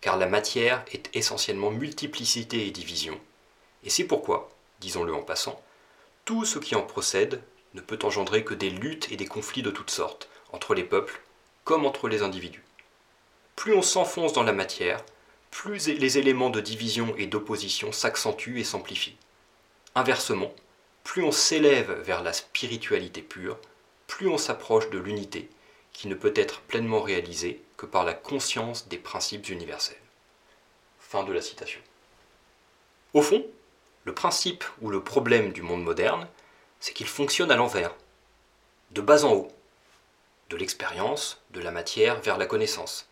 car 0.00 0.16
la 0.16 0.26
matière 0.26 0.84
est 0.92 1.08
essentiellement 1.14 1.70
multiplicité 1.70 2.66
et 2.66 2.70
division, 2.70 3.18
et 3.84 3.90
c'est 3.90 4.04
pourquoi, 4.04 4.50
disons-le 4.80 5.14
en 5.14 5.22
passant, 5.22 5.60
tout 6.24 6.44
ce 6.44 6.58
qui 6.58 6.74
en 6.74 6.82
procède 6.82 7.42
ne 7.74 7.80
peut 7.80 7.98
engendrer 8.02 8.44
que 8.44 8.54
des 8.54 8.70
luttes 8.70 9.10
et 9.12 9.16
des 9.16 9.26
conflits 9.26 9.62
de 9.62 9.70
toutes 9.70 9.90
sortes, 9.90 10.28
entre 10.52 10.74
les 10.74 10.84
peuples 10.84 11.20
comme 11.64 11.86
entre 11.86 12.08
les 12.08 12.22
individus. 12.22 12.62
Plus 13.56 13.74
on 13.74 13.82
s'enfonce 13.82 14.32
dans 14.32 14.42
la 14.42 14.52
matière, 14.52 15.02
plus 15.50 15.88
les 15.88 16.18
éléments 16.18 16.50
de 16.50 16.60
division 16.60 17.14
et 17.16 17.26
d'opposition 17.26 17.92
s'accentuent 17.92 18.60
et 18.60 18.64
s'amplifient. 18.64 19.16
Inversement, 19.94 20.52
plus 21.04 21.22
on 21.22 21.32
s'élève 21.32 21.92
vers 22.00 22.22
la 22.22 22.32
spiritualité 22.32 23.22
pure, 23.22 23.58
plus 24.06 24.28
on 24.28 24.38
s'approche 24.38 24.90
de 24.90 24.98
l'unité, 24.98 25.48
qui 25.92 26.08
ne 26.08 26.14
peut 26.14 26.32
être 26.34 26.60
pleinement 26.62 27.00
réalisée 27.00 27.62
que 27.76 27.86
par 27.86 28.04
la 28.04 28.14
conscience 28.14 28.88
des 28.88 28.98
principes 28.98 29.48
universels. 29.48 29.96
Fin 30.98 31.22
de 31.22 31.32
la 31.32 31.40
citation. 31.40 31.80
Au 33.12 33.22
fond, 33.22 33.46
le 34.04 34.14
principe 34.14 34.64
ou 34.82 34.90
le 34.90 35.02
problème 35.02 35.52
du 35.52 35.62
monde 35.62 35.84
moderne, 35.84 36.26
c'est 36.80 36.92
qu'il 36.92 37.06
fonctionne 37.06 37.52
à 37.52 37.56
l'envers, 37.56 37.94
de 38.90 39.00
bas 39.00 39.24
en 39.24 39.32
haut, 39.32 39.52
de 40.50 40.56
l'expérience, 40.56 41.42
de 41.50 41.60
la 41.60 41.70
matière 41.70 42.20
vers 42.20 42.38
la 42.38 42.46
connaissance, 42.46 43.08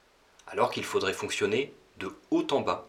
alors 0.46 0.70
qu'il 0.70 0.84
faudrait 0.84 1.12
fonctionner 1.12 1.74
de 1.98 2.14
haut 2.30 2.46
en 2.50 2.60
bas, 2.60 2.86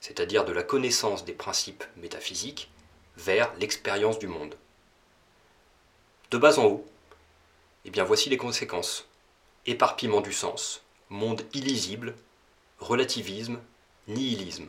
c'est-à-dire 0.00 0.44
de 0.44 0.52
la 0.52 0.62
connaissance 0.62 1.24
des 1.24 1.32
principes 1.32 1.84
métaphysiques 1.96 2.70
vers 3.16 3.52
l'expérience 3.56 4.18
du 4.18 4.28
monde. 4.28 4.56
De 6.30 6.38
bas 6.38 6.58
en 6.58 6.64
haut, 6.64 6.86
eh 7.84 7.90
bien 7.90 8.04
voici 8.04 8.28
les 8.28 8.36
conséquences. 8.36 9.06
Éparpillement 9.64 10.20
du 10.20 10.32
sens, 10.32 10.82
monde 11.08 11.42
illisible, 11.54 12.14
relativisme, 12.78 13.60
nihilisme. 14.06 14.68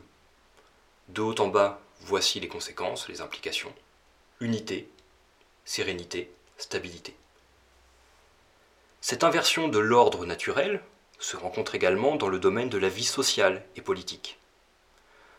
De 1.09 1.21
haut 1.21 1.39
en 1.39 1.47
bas, 1.47 1.79
voici 2.01 2.39
les 2.39 2.47
conséquences, 2.47 3.07
les 3.07 3.21
implications. 3.21 3.73
Unité, 4.39 4.89
sérénité, 5.65 6.31
stabilité. 6.57 7.15
Cette 9.01 9.23
inversion 9.23 9.67
de 9.67 9.79
l'ordre 9.79 10.25
naturel 10.25 10.81
se 11.19 11.37
rencontre 11.37 11.75
également 11.75 12.15
dans 12.15 12.29
le 12.29 12.39
domaine 12.39 12.69
de 12.69 12.77
la 12.77 12.89
vie 12.89 13.05
sociale 13.05 13.63
et 13.75 13.81
politique. 13.81 14.39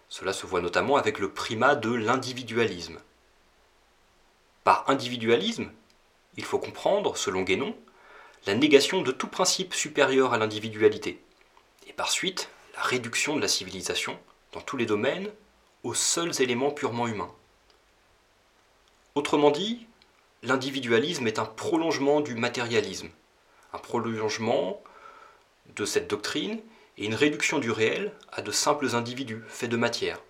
Cela 0.09 0.33
se 0.33 0.47
voit 0.47 0.61
notamment 0.61 0.97
avec 0.97 1.19
le 1.19 1.31
primat 1.31 1.75
de 1.75 1.93
l'individualisme. 1.93 2.99
Par 4.65 4.89
individualisme, 4.89 5.71
il 6.37 6.45
faut 6.45 6.59
comprendre, 6.59 7.17
selon 7.17 7.43
Guénon, 7.43 7.77
la 8.47 8.55
négation 8.55 9.03
de 9.03 9.13
tout 9.13 9.27
principe 9.27 9.75
supérieur 9.75 10.33
à 10.33 10.39
l'individualité, 10.39 11.21
et 11.87 11.93
par 11.93 12.11
suite 12.11 12.49
la 12.75 12.83
réduction 12.83 13.37
de 13.37 13.41
la 13.41 13.49
civilisation, 13.49 14.19
dans 14.53 14.61
tous 14.61 14.77
les 14.77 14.87
domaines, 14.87 15.31
aux 15.83 15.95
seuls 15.95 16.41
éléments 16.41 16.71
purement 16.71 17.09
humains. 17.09 17.33
Autrement 19.15 19.51
dit, 19.51 19.87
l'individualisme 20.43 21.27
est 21.27 21.39
un 21.39 21.45
prolongement 21.45 22.21
du 22.21 22.35
matérialisme, 22.35 23.11
un 23.73 23.79
prolongement 23.79 24.83
de 25.77 25.85
cette 25.85 26.09
doctrine 26.09 26.61
et 26.97 27.05
une 27.05 27.15
réduction 27.15 27.59
du 27.59 27.71
réel 27.71 28.13
à 28.33 28.43
de 28.43 28.51
simples 28.51 28.95
individus 28.95 29.43
faits 29.49 29.71
de 29.71 29.77
matière, 29.77 30.21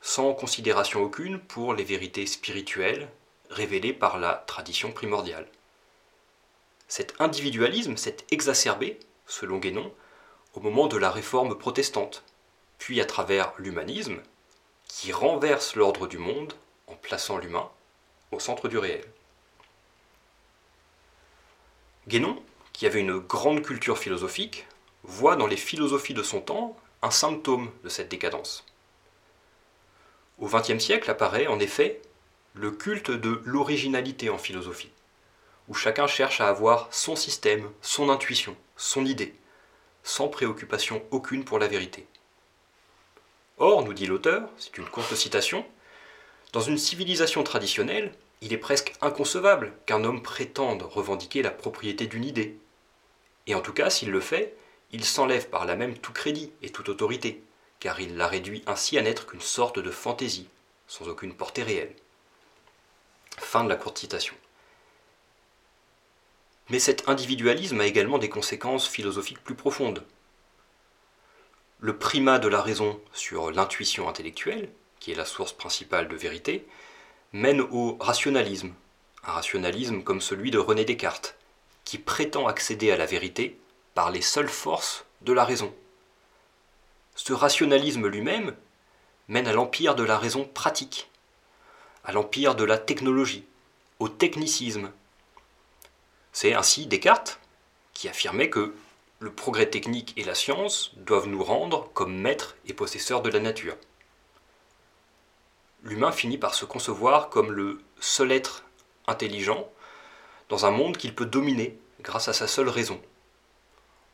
sans 0.00 0.32
considération 0.34 1.02
aucune 1.02 1.38
pour 1.38 1.74
les 1.74 1.84
vérités 1.84 2.26
spirituelles 2.26 3.08
révélées 3.50 3.92
par 3.92 4.18
la 4.18 4.44
tradition 4.46 4.92
primordiale. 4.92 5.46
Cet 6.88 7.20
individualisme 7.20 7.96
s'est 7.96 8.18
exacerbé, 8.30 8.98
selon 9.26 9.58
Guénon, 9.58 9.92
au 10.54 10.60
moment 10.60 10.86
de 10.86 10.96
la 10.96 11.10
réforme 11.10 11.56
protestante, 11.56 12.24
puis 12.78 13.00
à 13.00 13.04
travers 13.04 13.52
l'humanisme, 13.58 14.20
qui 14.88 15.12
renverse 15.12 15.74
l'ordre 15.74 16.06
du 16.06 16.18
monde 16.18 16.54
en 16.86 16.94
plaçant 16.94 17.38
l'humain 17.38 17.70
au 18.32 18.40
centre 18.40 18.68
du 18.68 18.78
réel. 18.78 19.04
Guénon, 22.08 22.40
qui 22.72 22.86
avait 22.86 23.00
une 23.00 23.18
grande 23.18 23.62
culture 23.62 23.98
philosophique, 23.98 24.66
voit 25.02 25.36
dans 25.36 25.46
les 25.46 25.56
philosophies 25.56 26.14
de 26.14 26.22
son 26.22 26.40
temps 26.40 26.76
un 27.02 27.10
symptôme 27.10 27.70
de 27.84 27.88
cette 27.88 28.08
décadence. 28.08 28.64
Au 30.38 30.48
XXe 30.48 30.78
siècle 30.78 31.10
apparaît 31.10 31.46
en 31.46 31.58
effet 31.58 32.00
le 32.54 32.70
culte 32.70 33.10
de 33.10 33.40
l'originalité 33.44 34.30
en 34.30 34.38
philosophie, 34.38 34.90
où 35.68 35.74
chacun 35.74 36.06
cherche 36.06 36.40
à 36.40 36.48
avoir 36.48 36.88
son 36.92 37.16
système, 37.16 37.70
son 37.82 38.08
intuition, 38.08 38.56
son 38.76 39.04
idée, 39.04 39.34
sans 40.02 40.28
préoccupation 40.28 41.02
aucune 41.10 41.44
pour 41.44 41.58
la 41.58 41.68
vérité. 41.68 42.06
Or, 43.58 43.84
nous 43.84 43.94
dit 43.94 44.06
l'auteur, 44.06 44.48
c'est 44.58 44.76
une 44.78 44.88
courte 44.88 45.14
citation, 45.14 45.66
dans 46.52 46.60
une 46.60 46.78
civilisation 46.78 47.42
traditionnelle, 47.42 48.14
il 48.42 48.52
est 48.52 48.58
presque 48.58 48.92
inconcevable 49.00 49.72
qu'un 49.86 50.04
homme 50.04 50.22
prétende 50.22 50.82
revendiquer 50.82 51.42
la 51.42 51.50
propriété 51.50 52.06
d'une 52.06 52.24
idée. 52.24 52.58
Et 53.46 53.54
en 53.54 53.60
tout 53.60 53.72
cas, 53.72 53.90
s'il 53.90 54.10
le 54.10 54.20
fait, 54.20 54.56
il 54.92 55.04
s'enlève 55.04 55.48
par 55.48 55.66
là 55.66 55.76
même 55.76 55.98
tout 55.98 56.12
crédit 56.12 56.52
et 56.62 56.70
toute 56.70 56.88
autorité, 56.88 57.42
car 57.80 58.00
il 58.00 58.16
la 58.16 58.26
réduit 58.26 58.62
ainsi 58.66 58.98
à 58.98 59.02
n'être 59.02 59.26
qu'une 59.26 59.40
sorte 59.40 59.78
de 59.78 59.90
fantaisie, 59.90 60.48
sans 60.86 61.08
aucune 61.08 61.34
portée 61.34 61.62
réelle. 61.62 61.94
Fin 63.38 63.64
de 63.64 63.68
la 63.68 63.76
courte 63.76 63.98
citation. 63.98 64.34
Mais 66.68 66.78
cet 66.78 67.08
individualisme 67.08 67.80
a 67.80 67.86
également 67.86 68.18
des 68.18 68.28
conséquences 68.28 68.88
philosophiques 68.88 69.42
plus 69.42 69.54
profondes. 69.54 70.04
Le 71.78 71.96
primat 71.96 72.38
de 72.38 72.48
la 72.48 72.62
raison 72.62 73.00
sur 73.12 73.50
l'intuition 73.50 74.08
intellectuelle, 74.08 74.70
qui 74.98 75.12
est 75.12 75.16
la 75.16 75.26
source 75.26 75.52
principale 75.52 76.08
de 76.08 76.16
vérité, 76.16 76.66
mène 77.32 77.60
au 77.60 77.96
rationalisme, 78.00 78.72
un 79.24 79.32
rationalisme 79.32 80.02
comme 80.02 80.20
celui 80.20 80.50
de 80.50 80.58
René 80.58 80.84
Descartes, 80.84 81.36
qui 81.84 81.98
prétend 81.98 82.46
accéder 82.46 82.90
à 82.90 82.96
la 82.96 83.06
vérité 83.06 83.58
par 83.94 84.10
les 84.10 84.22
seules 84.22 84.48
forces 84.48 85.04
de 85.22 85.32
la 85.32 85.44
raison. 85.44 85.74
Ce 87.14 87.32
rationalisme 87.32 88.06
lui-même 88.06 88.54
mène 89.28 89.48
à 89.48 89.52
l'empire 89.52 89.94
de 89.94 90.04
la 90.04 90.18
raison 90.18 90.44
pratique, 90.44 91.08
à 92.04 92.12
l'empire 92.12 92.54
de 92.54 92.64
la 92.64 92.78
technologie, 92.78 93.44
au 93.98 94.08
technicisme. 94.08 94.90
C'est 96.32 96.54
ainsi 96.54 96.86
Descartes 96.86 97.40
qui 97.94 98.08
affirmait 98.08 98.50
que 98.50 98.74
le 99.18 99.32
progrès 99.32 99.70
technique 99.70 100.12
et 100.18 100.24
la 100.24 100.34
science 100.34 100.92
doivent 100.96 101.28
nous 101.28 101.42
rendre 101.42 101.90
comme 101.94 102.14
maîtres 102.14 102.56
et 102.66 102.74
possesseurs 102.74 103.22
de 103.22 103.30
la 103.30 103.40
nature. 103.40 103.76
L'humain 105.86 106.12
finit 106.12 106.38
par 106.38 106.54
se 106.54 106.64
concevoir 106.64 107.30
comme 107.30 107.52
le 107.52 107.80
seul 108.00 108.32
être 108.32 108.64
intelligent 109.06 109.70
dans 110.48 110.66
un 110.66 110.70
monde 110.70 110.96
qu'il 110.96 111.14
peut 111.14 111.26
dominer 111.26 111.78
grâce 112.02 112.28
à 112.28 112.32
sa 112.32 112.48
seule 112.48 112.68
raison. 112.68 113.00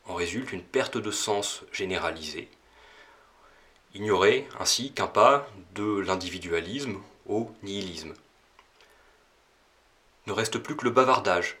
En 0.05 0.13
résulte 0.13 0.51
une 0.51 0.63
perte 0.63 0.97
de 0.97 1.11
sens 1.11 1.63
généralisée, 1.71 2.49
ignorer 3.93 4.47
ainsi 4.59 4.91
qu'un 4.91 5.07
pas 5.07 5.47
de 5.73 5.99
l'individualisme 5.99 7.01
au 7.27 7.51
nihilisme. 7.63 8.13
Ne 10.27 10.33
reste 10.33 10.59
plus 10.59 10.75
que 10.75 10.85
le 10.85 10.91
bavardage, 10.91 11.57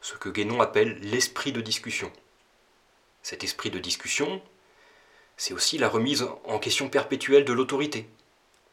ce 0.00 0.14
que 0.14 0.28
Guénon 0.28 0.60
appelle 0.60 0.98
l'esprit 1.00 1.52
de 1.52 1.60
discussion. 1.60 2.12
Cet 3.22 3.44
esprit 3.44 3.70
de 3.70 3.78
discussion, 3.78 4.42
c'est 5.36 5.54
aussi 5.54 5.78
la 5.78 5.88
remise 5.88 6.26
en 6.44 6.58
question 6.58 6.88
perpétuelle 6.88 7.44
de 7.44 7.52
l'autorité, 7.52 8.08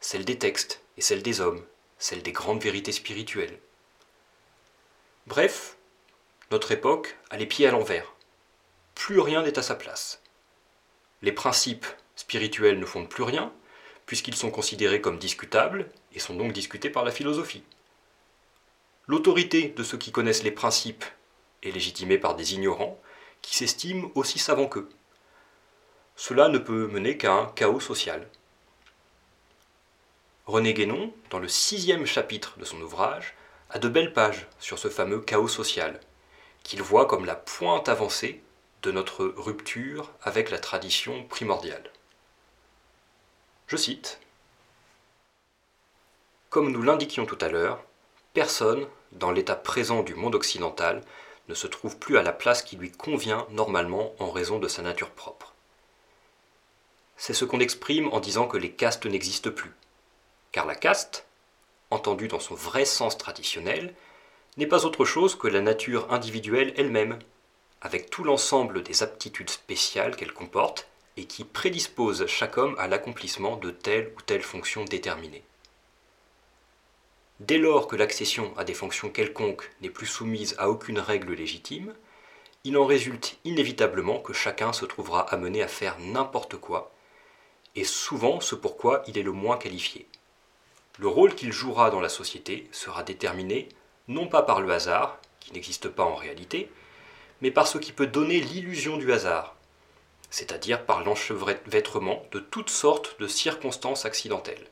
celle 0.03 0.25
des 0.25 0.37
textes 0.37 0.81
et 0.97 1.01
celle 1.01 1.23
des 1.23 1.39
hommes, 1.39 1.63
celle 1.97 2.21
des 2.21 2.33
grandes 2.33 2.61
vérités 2.61 2.91
spirituelles. 2.91 3.57
Bref, 5.27 5.77
notre 6.51 6.73
époque 6.73 7.17
a 7.29 7.37
les 7.37 7.45
pieds 7.45 7.67
à 7.67 7.71
l'envers. 7.71 8.11
Plus 8.95 9.21
rien 9.21 9.43
n'est 9.43 9.57
à 9.57 9.63
sa 9.63 9.75
place. 9.75 10.21
Les 11.21 11.31
principes 11.31 11.85
spirituels 12.17 12.79
ne 12.79 12.85
fondent 12.85 13.07
plus 13.07 13.23
rien, 13.23 13.53
puisqu'ils 14.05 14.35
sont 14.35 14.51
considérés 14.51 14.99
comme 14.99 15.17
discutables 15.17 15.89
et 16.13 16.19
sont 16.19 16.35
donc 16.35 16.51
discutés 16.51 16.89
par 16.89 17.05
la 17.05 17.11
philosophie. 17.11 17.63
L'autorité 19.07 19.69
de 19.69 19.83
ceux 19.83 19.97
qui 19.97 20.11
connaissent 20.11 20.43
les 20.43 20.51
principes 20.51 21.05
est 21.63 21.71
légitimée 21.71 22.17
par 22.17 22.35
des 22.35 22.55
ignorants 22.55 22.99
qui 23.41 23.55
s'estiment 23.55 24.11
aussi 24.15 24.37
savants 24.37 24.67
qu'eux. 24.67 24.89
Cela 26.17 26.49
ne 26.49 26.57
peut 26.57 26.87
mener 26.87 27.17
qu'à 27.17 27.31
un 27.31 27.45
chaos 27.55 27.79
social. 27.79 28.27
René 30.45 30.73
Guénon, 30.73 31.13
dans 31.29 31.39
le 31.39 31.47
sixième 31.47 32.05
chapitre 32.05 32.57
de 32.59 32.65
son 32.65 32.81
ouvrage, 32.81 33.33
a 33.69 33.79
de 33.79 33.87
belles 33.87 34.11
pages 34.11 34.45
sur 34.59 34.77
ce 34.77 34.89
fameux 34.89 35.21
chaos 35.21 35.47
social, 35.47 36.01
qu'il 36.63 36.81
voit 36.81 37.05
comme 37.05 37.25
la 37.25 37.35
pointe 37.35 37.87
avancée 37.87 38.43
de 38.81 38.91
notre 38.91 39.23
rupture 39.37 40.11
avec 40.21 40.51
la 40.51 40.59
tradition 40.59 41.23
primordiale. 41.23 41.89
Je 43.67 43.77
cite 43.77 44.19
Comme 46.49 46.71
nous 46.71 46.81
l'indiquions 46.81 47.25
tout 47.25 47.37
à 47.39 47.47
l'heure, 47.47 47.81
personne, 48.33 48.85
dans 49.13 49.31
l'état 49.31 49.55
présent 49.55 50.03
du 50.03 50.13
monde 50.13 50.35
occidental, 50.35 51.01
ne 51.47 51.53
se 51.53 51.67
trouve 51.67 51.97
plus 51.97 52.17
à 52.17 52.23
la 52.23 52.33
place 52.33 52.63
qui 52.63 52.75
lui 52.75 52.91
convient 52.91 53.47
normalement 53.49 54.13
en 54.19 54.29
raison 54.29 54.59
de 54.59 54.67
sa 54.67 54.81
nature 54.81 55.11
propre. 55.11 55.53
C'est 57.15 57.33
ce 57.33 57.45
qu'on 57.45 57.61
exprime 57.61 58.09
en 58.09 58.19
disant 58.19 58.47
que 58.47 58.57
les 58.57 58.71
castes 58.73 59.05
n'existent 59.05 59.51
plus. 59.51 59.71
Car 60.53 60.65
la 60.65 60.75
caste, 60.75 61.25
entendue 61.89 62.29
dans 62.29 62.39
son 62.39 62.55
vrai 62.55 62.85
sens 62.85 63.17
traditionnel, 63.17 63.93
n'est 64.55 64.67
pas 64.67 64.85
autre 64.85 65.03
chose 65.03 65.35
que 65.35 65.47
la 65.47 65.61
nature 65.61 66.13
individuelle 66.13 66.73
elle-même, 66.77 67.19
avec 67.81 68.09
tout 68.09 68.23
l'ensemble 68.23 68.83
des 68.83 69.03
aptitudes 69.03 69.49
spéciales 69.49 70.15
qu'elle 70.15 70.31
comporte 70.31 70.87
et 71.17 71.25
qui 71.25 71.43
prédisposent 71.43 72.27
chaque 72.27 72.57
homme 72.57 72.75
à 72.77 72.87
l'accomplissement 72.87 73.57
de 73.57 73.71
telle 73.71 74.13
ou 74.15 74.21
telle 74.21 74.43
fonction 74.43 74.85
déterminée. 74.85 75.43
Dès 77.39 77.57
lors 77.57 77.87
que 77.87 77.95
l'accession 77.95 78.55
à 78.55 78.63
des 78.63 78.75
fonctions 78.75 79.09
quelconques 79.09 79.71
n'est 79.81 79.89
plus 79.89 80.05
soumise 80.05 80.55
à 80.59 80.69
aucune 80.69 80.99
règle 80.99 81.33
légitime, 81.33 81.95
il 82.63 82.77
en 82.77 82.85
résulte 82.85 83.37
inévitablement 83.43 84.19
que 84.19 84.33
chacun 84.33 84.71
se 84.71 84.85
trouvera 84.85 85.21
amené 85.33 85.63
à 85.63 85.67
faire 85.67 85.97
n'importe 85.99 86.57
quoi, 86.57 86.91
et 87.75 87.83
souvent 87.83 88.39
ce 88.39 88.53
pourquoi 88.53 89.03
il 89.07 89.17
est 89.17 89.23
le 89.23 89.31
moins 89.31 89.57
qualifié. 89.57 90.07
Le 90.99 91.07
rôle 91.07 91.33
qu'il 91.33 91.51
jouera 91.51 91.89
dans 91.89 92.01
la 92.01 92.09
société 92.09 92.69
sera 92.71 93.03
déterminé 93.03 93.69
non 94.07 94.27
pas 94.27 94.43
par 94.43 94.61
le 94.61 94.71
hasard, 94.71 95.17
qui 95.39 95.53
n'existe 95.53 95.89
pas 95.89 96.03
en 96.03 96.15
réalité, 96.15 96.71
mais 97.41 97.51
par 97.51 97.67
ce 97.67 97.77
qui 97.77 97.91
peut 97.91 98.07
donner 98.07 98.39
l'illusion 98.39 98.97
du 98.97 99.11
hasard, 99.11 99.55
c'est-à-dire 100.29 100.85
par 100.85 101.03
l'enchevêtrement 101.03 102.25
de 102.31 102.39
toutes 102.39 102.69
sortes 102.69 103.19
de 103.19 103.27
circonstances 103.27 104.05
accidentelles. 104.05 104.67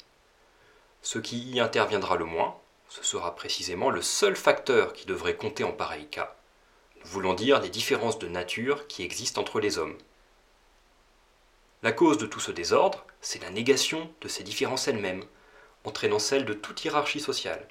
Ce 1.01 1.19
qui 1.19 1.39
y 1.39 1.59
interviendra 1.59 2.15
le 2.15 2.25
moins, 2.25 2.55
ce 2.89 3.03
sera 3.03 3.35
précisément 3.35 3.89
le 3.89 4.01
seul 4.01 4.35
facteur 4.35 4.93
qui 4.93 5.05
devrait 5.05 5.35
compter 5.35 5.63
en 5.63 5.71
pareil 5.71 6.07
cas, 6.07 6.35
voulant 7.03 7.33
dire 7.33 7.61
les 7.61 7.69
différences 7.69 8.19
de 8.19 8.27
nature 8.27 8.87
qui 8.87 9.03
existent 9.03 9.41
entre 9.41 9.59
les 9.59 9.77
hommes. 9.77 9.97
La 11.83 11.91
cause 11.91 12.17
de 12.17 12.27
tout 12.27 12.39
ce 12.39 12.51
désordre, 12.51 13.05
c'est 13.21 13.41
la 13.41 13.49
négation 13.49 14.13
de 14.21 14.27
ces 14.27 14.43
différences 14.43 14.87
elles-mêmes, 14.87 15.23
entraînant 15.85 16.19
celle 16.19 16.45
de 16.45 16.53
toute 16.53 16.83
hiérarchie 16.83 17.19
sociale. 17.19 17.67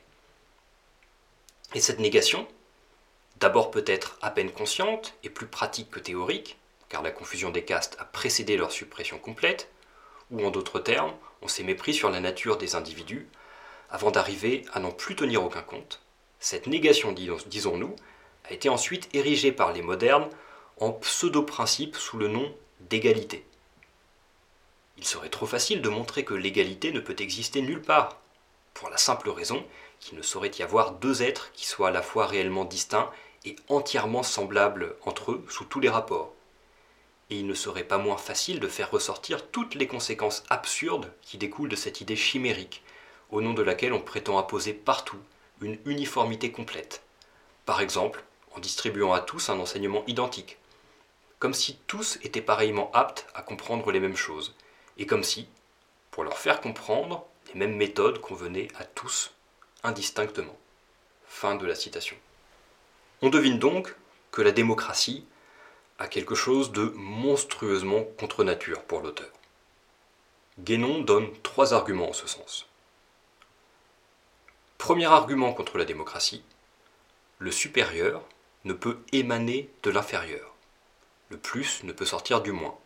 Et 1.75 1.81
cette 1.81 2.01
négation, 2.01 2.49
d'abord 3.39 3.71
peut-être 3.71 4.19
à 4.23 4.31
peine 4.31 4.51
consciente 4.51 5.15
et 5.23 5.31
plus 5.31 5.47
pratique 5.47 5.91
que 5.91 6.01
théorique, 6.01 6.59
car 6.89 7.03
la 7.03 7.13
confusion 7.13 7.51
des 7.51 7.65
castes 7.65 7.97
a 8.01 8.05
précédé 8.05 8.57
leur 8.57 8.73
suppression 8.73 9.19
complète, 9.19 9.71
ou 10.31 10.45
en 10.45 10.51
d'autres 10.51 10.81
termes, 10.81 11.15
on 11.43 11.49
s'est 11.49 11.63
mépris 11.63 11.95
sur 11.95 12.11
la 12.11 12.21
nature 12.21 12.57
des 12.57 12.75
individus, 12.75 13.29
avant 13.89 14.11
d'arriver 14.11 14.65
à 14.73 14.81
n'en 14.81 14.93
plus 14.93 15.17
tenir 15.17 15.45
aucun 15.45 15.63
compte. 15.63 16.01
Cette 16.39 16.67
négation, 16.67 17.13
disons-nous, 17.13 17.95
a 18.45 18.53
été 18.53 18.69
ensuite 18.69 19.09
érigée 19.15 19.53
par 19.53 19.73
les 19.73 19.83
modernes 19.83 20.29
en 20.79 20.93
pseudo-principe 20.93 21.97
sous 21.97 22.19
le 22.19 22.29
nom 22.29 22.55
d'égalité. 22.81 23.45
Il 24.97 25.05
serait 25.05 25.31
trop 25.31 25.47
facile 25.47 25.83
de 25.83 25.89
montrer 25.89 26.25
que 26.25 26.35
l'égalité 26.35 26.93
ne 26.93 27.01
peut 27.01 27.17
exister 27.19 27.63
nulle 27.63 27.83
part, 27.83 28.21
pour 28.75 28.91
la 28.91 28.97
simple 28.97 29.31
raison 29.31 29.65
qu'il 29.99 30.17
ne 30.17 30.23
saurait 30.23 30.51
y 30.59 30.63
avoir 30.63 30.93
deux 30.93 31.23
êtres 31.23 31.53
qui 31.53 31.67
soient 31.67 31.89
à 31.89 31.93
la 31.93 32.03
fois 32.03 32.27
réellement 32.27 32.65
distincts 32.65 33.11
et 33.45 33.57
entièrement 33.69 34.23
semblables 34.23 34.97
entre 35.03 35.33
eux 35.33 35.45
sous 35.49 35.65
tous 35.65 35.81
les 35.81 35.89
rapports. 35.89 36.33
Et 37.31 37.39
il 37.39 37.47
ne 37.47 37.55
serait 37.55 37.85
pas 37.85 37.99
moins 37.99 38.17
facile 38.17 38.61
de 38.61 38.69
faire 38.69 38.91
ressortir 38.91 39.47
toutes 39.51 39.75
les 39.75 39.87
conséquences 39.87 40.45
absurdes 40.51 41.13
qui 41.23 41.39
découlent 41.39 41.69
de 41.69 41.77
cette 41.77 42.01
idée 42.01 42.17
chimérique, 42.17 42.83
au 43.31 43.41
nom 43.41 43.55
de 43.55 43.63
laquelle 43.63 43.93
on 43.93 44.01
prétend 44.01 44.39
imposer 44.39 44.73
partout 44.73 45.21
une 45.61 45.79
uniformité 45.85 46.51
complète. 46.51 47.03
Par 47.67 47.81
exemple, 47.81 48.25
en 48.57 48.61
distribuant 48.61 49.13
à 49.13 49.21
tous 49.21 49.49
un 49.49 49.61
enseignement 49.61 50.03
identique, 50.07 50.59
comme 51.39 51.55
si 51.55 51.79
tous 51.87 52.19
étaient 52.23 52.43
pareillement 52.43 52.91
aptes 52.93 53.27
à 53.35 53.43
comprendre 53.43 53.93
les 53.93 54.01
mêmes 54.01 54.17
choses, 54.17 54.55
et 55.01 55.07
comme 55.07 55.25
si, 55.25 55.49
pour 56.11 56.25
leur 56.25 56.39
faire 56.39 56.61
comprendre, 56.61 57.27
les 57.49 57.59
mêmes 57.59 57.75
méthodes 57.75 58.21
convenaient 58.21 58.69
à 58.79 58.85
tous 58.85 59.33
indistinctement. 59.83 60.57
Fin 61.27 61.57
de 61.57 61.67
la 61.67 61.75
citation. 61.75 62.17
On 63.23 63.31
devine 63.31 63.59
donc 63.59 63.97
que 64.31 64.43
la 64.43 64.53
démocratie 64.53 65.25
a 65.99 66.07
quelque 66.07 66.35
chose 66.35 66.71
de 66.73 66.93
monstrueusement 66.97 68.05
contre 68.19 68.45
nature 68.45 68.83
pour 68.83 69.01
l'auteur. 69.01 69.31
Guénon 70.59 71.01
donne 71.01 71.31
trois 71.43 71.73
arguments 71.73 72.11
en 72.11 72.15
ce 72.15 72.27
sens. 72.27 72.67
Premier 74.77 75.07
argument 75.07 75.55
contre 75.55 75.79
la 75.79 75.87
démocratie, 75.87 76.43
le 77.39 77.51
supérieur 77.51 78.23
ne 78.65 78.75
peut 78.75 78.99
émaner 79.13 79.71
de 79.83 79.91
l'inférieur. 79.91 80.55
Le 81.31 81.39
plus 81.39 81.85
ne 81.85 81.93
peut 81.93 82.05
sortir 82.05 82.43
du 82.43 82.53
moins. 82.53 82.77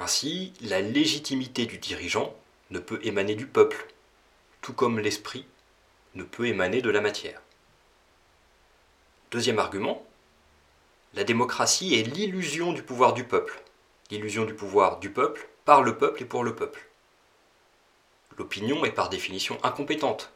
Ainsi, 0.00 0.54
la 0.62 0.80
légitimité 0.80 1.66
du 1.66 1.76
dirigeant 1.76 2.34
ne 2.70 2.78
peut 2.78 2.98
émaner 3.02 3.34
du 3.34 3.46
peuple, 3.46 3.86
tout 4.62 4.72
comme 4.72 4.98
l'esprit 4.98 5.44
ne 6.14 6.24
peut 6.24 6.46
émaner 6.46 6.80
de 6.80 6.88
la 6.88 7.02
matière. 7.02 7.42
Deuxième 9.30 9.58
argument, 9.58 10.02
la 11.12 11.22
démocratie 11.22 11.96
est 11.96 12.02
l'illusion 12.02 12.72
du 12.72 12.82
pouvoir 12.82 13.12
du 13.12 13.24
peuple, 13.24 13.62
l'illusion 14.10 14.46
du 14.46 14.54
pouvoir 14.54 15.00
du 15.00 15.10
peuple 15.10 15.46
par 15.66 15.82
le 15.82 15.98
peuple 15.98 16.22
et 16.22 16.26
pour 16.26 16.44
le 16.44 16.56
peuple. 16.56 16.88
L'opinion 18.38 18.86
est 18.86 18.92
par 18.92 19.10
définition 19.10 19.62
incompétente, 19.62 20.32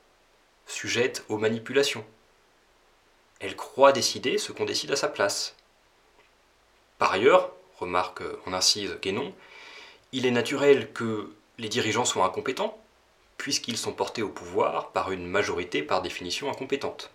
sujette 0.67 1.25
aux 1.31 1.39
manipulations. 1.39 2.05
Elle 3.41 3.57
croit 3.57 3.93
décider 3.93 4.37
ce 4.37 4.53
qu'on 4.53 4.67
décide 4.67 4.93
à 4.93 4.97
sa 4.97 5.09
place. 5.09 5.57
Par 6.99 7.13
ailleurs, 7.13 7.51
remarque 7.79 8.23
en 8.45 8.53
incise 8.53 8.99
Guénon, 9.01 9.35
il 10.15 10.27
est 10.27 10.31
naturel 10.31 10.93
que 10.93 11.33
les 11.59 11.69
dirigeants 11.69 12.05
soient 12.05 12.25
incompétents, 12.25 12.79
puisqu'ils 13.37 13.77
sont 13.77 13.93
portés 13.93 14.23
au 14.23 14.29
pouvoir 14.29 14.93
par 14.93 15.11
une 15.11 15.27
majorité 15.27 15.83
par 15.83 16.03
définition 16.03 16.49
incompétente. 16.49 17.11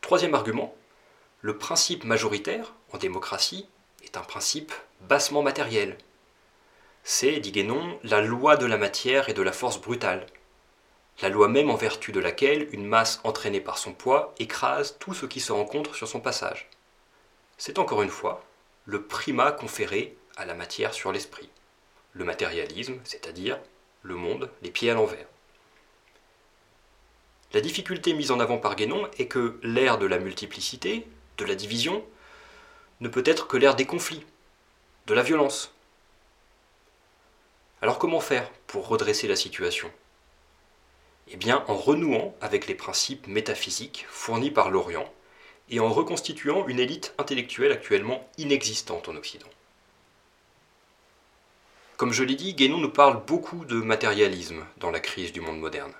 Troisième 0.00 0.34
argument, 0.34 0.74
le 1.42 1.56
principe 1.58 2.02
majoritaire 2.02 2.74
en 2.92 2.98
démocratie 2.98 3.68
est 4.02 4.16
un 4.16 4.22
principe 4.22 4.72
bassement 5.02 5.42
matériel. 5.42 5.96
C'est, 7.04 7.38
dit 7.38 7.52
Guénon, 7.52 7.96
la 8.02 8.20
loi 8.20 8.56
de 8.56 8.66
la 8.66 8.76
matière 8.76 9.28
et 9.28 9.34
de 9.34 9.42
la 9.42 9.52
force 9.52 9.80
brutale, 9.80 10.26
la 11.22 11.28
loi 11.28 11.46
même 11.46 11.70
en 11.70 11.76
vertu 11.76 12.10
de 12.10 12.18
laquelle 12.18 12.68
une 12.72 12.84
masse 12.84 13.20
entraînée 13.22 13.60
par 13.60 13.78
son 13.78 13.92
poids 13.92 14.34
écrase 14.40 14.96
tout 14.98 15.14
ce 15.14 15.26
qui 15.26 15.38
se 15.38 15.52
rencontre 15.52 15.94
sur 15.94 16.08
son 16.08 16.18
passage. 16.18 16.68
C'est 17.58 17.78
encore 17.78 18.02
une 18.02 18.10
fois 18.10 18.44
le 18.86 19.02
primat 19.02 19.52
conféré 19.52 20.16
à 20.36 20.44
la 20.44 20.54
matière 20.54 20.94
sur 20.94 21.12
l'esprit. 21.12 21.48
Le 22.12 22.24
matérialisme, 22.24 23.00
c'est-à-dire 23.04 23.58
le 24.02 24.14
monde 24.14 24.50
les 24.62 24.70
pieds 24.70 24.90
à 24.90 24.94
l'envers. 24.94 25.26
La 27.52 27.60
difficulté 27.60 28.14
mise 28.14 28.30
en 28.30 28.40
avant 28.40 28.58
par 28.58 28.76
Guénon 28.76 29.08
est 29.18 29.28
que 29.28 29.58
l'ère 29.62 29.98
de 29.98 30.06
la 30.06 30.18
multiplicité, 30.18 31.06
de 31.38 31.44
la 31.44 31.54
division, 31.54 32.04
ne 33.00 33.08
peut 33.08 33.22
être 33.26 33.46
que 33.46 33.56
l'ère 33.56 33.76
des 33.76 33.86
conflits, 33.86 34.24
de 35.06 35.14
la 35.14 35.22
violence. 35.22 35.72
Alors 37.80 37.98
comment 37.98 38.20
faire 38.20 38.50
pour 38.66 38.88
redresser 38.88 39.28
la 39.28 39.36
situation? 39.36 39.90
Eh 41.28 41.36
bien 41.36 41.64
en 41.68 41.76
renouant 41.76 42.34
avec 42.40 42.66
les 42.66 42.74
principes 42.74 43.26
métaphysiques 43.26 44.06
fournis 44.08 44.50
par 44.50 44.70
l'Orient 44.70 45.12
et 45.70 45.80
en 45.80 45.92
reconstituant 45.92 46.66
une 46.66 46.80
élite 46.80 47.14
intellectuelle 47.18 47.72
actuellement 47.72 48.28
inexistante 48.36 49.08
en 49.08 49.16
Occident. 49.16 49.48
Comme 51.96 52.12
je 52.12 52.24
l'ai 52.24 52.34
dit, 52.34 52.54
Guénon 52.54 52.78
nous 52.78 52.90
parle 52.90 53.24
beaucoup 53.24 53.64
de 53.64 53.76
matérialisme 53.76 54.66
dans 54.78 54.90
la 54.90 54.98
crise 54.98 55.32
du 55.32 55.40
monde 55.40 55.60
moderne. 55.60 55.92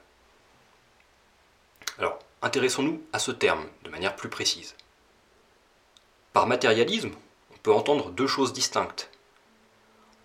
Alors, 1.98 2.18
intéressons-nous 2.42 3.00
à 3.12 3.20
ce 3.20 3.30
terme 3.30 3.64
de 3.84 3.90
manière 3.90 4.16
plus 4.16 4.28
précise. 4.28 4.74
Par 6.32 6.48
matérialisme, 6.48 7.12
on 7.52 7.58
peut 7.58 7.72
entendre 7.72 8.10
deux 8.10 8.26
choses 8.26 8.52
distinctes. 8.52 9.08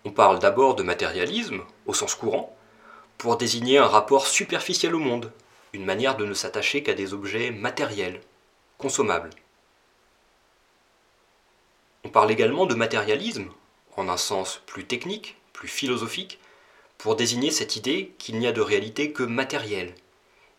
On 0.04 0.10
parle 0.10 0.40
d'abord 0.40 0.74
de 0.74 0.82
matérialisme, 0.82 1.62
au 1.86 1.94
sens 1.94 2.16
courant, 2.16 2.56
pour 3.16 3.36
désigner 3.36 3.78
un 3.78 3.86
rapport 3.86 4.26
superficiel 4.26 4.96
au 4.96 4.98
monde, 4.98 5.30
une 5.72 5.84
manière 5.84 6.16
de 6.16 6.26
ne 6.26 6.34
s'attacher 6.34 6.82
qu'à 6.82 6.94
des 6.94 7.14
objets 7.14 7.52
matériels, 7.52 8.22
consommables. 8.76 9.30
On 12.02 12.08
parle 12.08 12.32
également 12.32 12.66
de 12.66 12.74
matérialisme, 12.74 13.50
en 13.96 14.08
un 14.08 14.16
sens 14.16 14.62
plus 14.66 14.84
technique, 14.84 15.36
philosophique, 15.68 16.38
pour 16.98 17.16
désigner 17.16 17.50
cette 17.50 17.76
idée 17.76 18.12
qu'il 18.18 18.38
n'y 18.38 18.46
a 18.46 18.52
de 18.52 18.60
réalité 18.60 19.12
que 19.12 19.22
matérielle, 19.22 19.94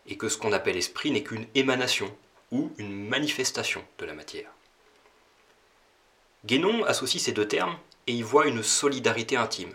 et 0.06 0.16
que 0.16 0.28
ce 0.28 0.36
qu'on 0.36 0.52
appelle 0.52 0.76
esprit 0.76 1.10
n'est 1.10 1.22
qu'une 1.22 1.46
émanation 1.54 2.14
ou 2.50 2.72
une 2.78 3.08
manifestation 3.08 3.84
de 3.98 4.04
la 4.04 4.14
matière. 4.14 4.50
Guénon 6.44 6.84
associe 6.84 7.22
ces 7.22 7.32
deux 7.32 7.46
termes 7.46 7.78
et 8.08 8.12
y 8.12 8.22
voit 8.22 8.48
une 8.48 8.62
solidarité 8.62 9.36
intime. 9.36 9.72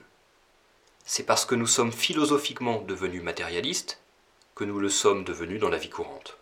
C'est 1.05 1.23
parce 1.23 1.45
que 1.45 1.55
nous 1.55 1.67
sommes 1.67 1.93
philosophiquement 1.93 2.81
devenus 2.81 3.23
matérialistes 3.23 3.99
que 4.55 4.65
nous 4.65 4.79
le 4.79 4.89
sommes 4.89 5.23
devenus 5.23 5.61
dans 5.61 5.69
la 5.69 5.77
vie 5.77 5.89
courante, 5.89 6.35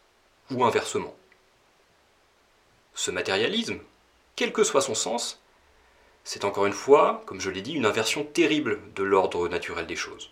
ou 0.49 0.65
inversement. 0.65 1.15
Ce 2.95 3.11
matérialisme, 3.11 3.79
quel 4.35 4.51
que 4.51 4.63
soit 4.63 4.81
son 4.81 4.95
sens, 4.95 5.39
c'est 6.25 6.43
encore 6.43 6.65
une 6.65 6.73
fois, 6.73 7.21
comme 7.27 7.39
je 7.39 7.51
l'ai 7.51 7.61
dit, 7.61 7.73
une 7.73 7.85
inversion 7.85 8.23
terrible 8.23 8.81
de 8.95 9.03
l'ordre 9.03 9.47
naturel 9.47 9.85
des 9.85 9.95
choses. 9.95 10.31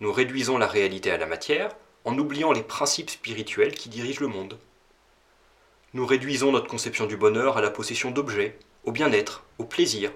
Nous 0.00 0.10
réduisons 0.10 0.56
la 0.56 0.66
réalité 0.66 1.10
à 1.10 1.18
la 1.18 1.26
matière 1.26 1.76
en 2.06 2.18
oubliant 2.18 2.50
les 2.50 2.62
principes 2.62 3.10
spirituels 3.10 3.74
qui 3.74 3.90
dirigent 3.90 4.22
le 4.22 4.28
monde. 4.28 4.58
Nous 5.92 6.06
réduisons 6.06 6.50
notre 6.50 6.66
conception 6.66 7.04
du 7.04 7.18
bonheur 7.18 7.58
à 7.58 7.60
la 7.60 7.70
possession 7.70 8.10
d'objets, 8.10 8.58
au 8.84 8.92
bien-être, 8.92 9.44
au 9.58 9.64
plaisir, 9.64 10.12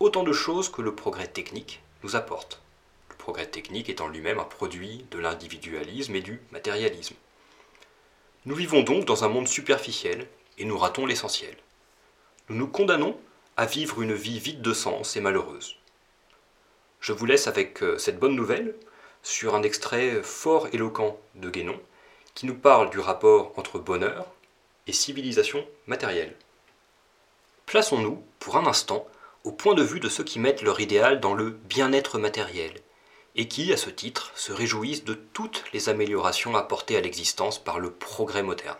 autant 0.00 0.22
de 0.22 0.32
choses 0.32 0.70
que 0.70 0.82
le 0.82 0.94
progrès 0.94 1.28
technique 1.28 1.80
nous 2.02 2.14
apporte. 2.14 2.60
Le 3.08 3.16
progrès 3.16 3.46
technique 3.46 3.88
étant 3.88 4.08
lui-même 4.08 4.38
un 4.38 4.44
produit 4.44 5.06
de 5.12 5.18
l'individualisme 5.18 6.14
et 6.14 6.20
du 6.20 6.42
matérialisme. 6.52 7.16
Nous 8.44 8.54
vivons 8.54 8.82
donc 8.82 9.06
dans 9.06 9.24
un 9.24 9.28
monde 9.28 9.48
superficiel 9.48 10.26
et 10.58 10.66
nous 10.66 10.76
ratons 10.76 11.06
l'essentiel. 11.06 11.56
Nous 12.50 12.56
nous 12.56 12.68
condamnons 12.68 13.18
à 13.56 13.66
vivre 13.66 14.02
une 14.02 14.14
vie 14.14 14.38
vide 14.38 14.62
de 14.62 14.72
sens 14.72 15.16
et 15.16 15.20
malheureuse. 15.20 15.76
Je 17.00 17.12
vous 17.12 17.26
laisse 17.26 17.46
avec 17.46 17.82
euh, 17.82 17.98
cette 17.98 18.18
bonne 18.18 18.34
nouvelle 18.34 18.74
sur 19.22 19.54
un 19.54 19.62
extrait 19.62 20.22
fort 20.22 20.68
éloquent 20.72 21.18
de 21.34 21.50
Guénon 21.50 21.80
qui 22.34 22.46
nous 22.46 22.54
parle 22.54 22.90
du 22.90 22.98
rapport 22.98 23.52
entre 23.56 23.78
bonheur 23.78 24.26
et 24.86 24.92
civilisation 24.92 25.64
matérielle. 25.86 26.34
Plaçons-nous, 27.66 28.22
pour 28.38 28.56
un 28.56 28.66
instant, 28.66 29.06
au 29.44 29.52
point 29.52 29.74
de 29.74 29.82
vue 29.82 30.00
de 30.00 30.08
ceux 30.08 30.24
qui 30.24 30.38
mettent 30.38 30.62
leur 30.62 30.80
idéal 30.80 31.20
dans 31.20 31.34
le 31.34 31.50
bien-être 31.50 32.18
matériel, 32.18 32.72
et 33.36 33.48
qui, 33.48 33.72
à 33.72 33.76
ce 33.76 33.90
titre, 33.90 34.32
se 34.34 34.52
réjouissent 34.52 35.04
de 35.04 35.14
toutes 35.14 35.64
les 35.72 35.88
améliorations 35.88 36.56
apportées 36.56 36.96
à 36.96 37.00
l'existence 37.00 37.62
par 37.62 37.78
le 37.78 37.90
progrès 37.90 38.42
moderne. 38.42 38.76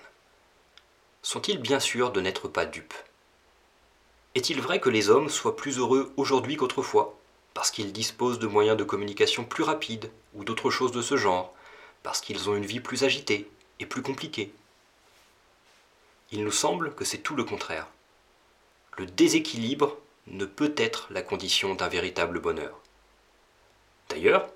Sont-ils 1.22 1.58
bien 1.58 1.80
sûrs 1.80 2.12
de 2.12 2.20
n'être 2.20 2.48
pas 2.48 2.66
dupes? 2.66 2.94
Est-il 4.34 4.60
vrai 4.60 4.80
que 4.80 4.90
les 4.90 5.10
hommes 5.10 5.28
soient 5.28 5.56
plus 5.56 5.78
heureux 5.78 6.12
aujourd'hui 6.16 6.56
qu'autrefois, 6.56 7.18
parce 7.54 7.70
qu'ils 7.70 7.92
disposent 7.92 8.40
de 8.40 8.48
moyens 8.48 8.76
de 8.76 8.84
communication 8.84 9.44
plus 9.44 9.62
rapides, 9.62 10.10
ou 10.34 10.44
d'autres 10.44 10.70
choses 10.70 10.92
de 10.92 11.02
ce 11.02 11.16
genre, 11.16 11.54
parce 12.02 12.20
qu'ils 12.20 12.50
ont 12.50 12.56
une 12.56 12.66
vie 12.66 12.80
plus 12.80 13.04
agitée 13.04 13.48
et 13.78 13.86
plus 13.86 14.02
compliquée? 14.02 14.52
Il 16.32 16.42
nous 16.42 16.50
semble 16.50 16.94
que 16.94 17.04
c'est 17.04 17.18
tout 17.18 17.36
le 17.36 17.44
contraire. 17.44 17.86
Le 18.98 19.06
déséquilibre 19.06 19.96
ne 20.26 20.44
peut 20.44 20.74
être 20.76 21.06
la 21.10 21.22
condition 21.22 21.74
d'un 21.74 21.88
véritable 21.88 22.40
bonheur. 22.40 22.80
D'ailleurs, 24.08 24.48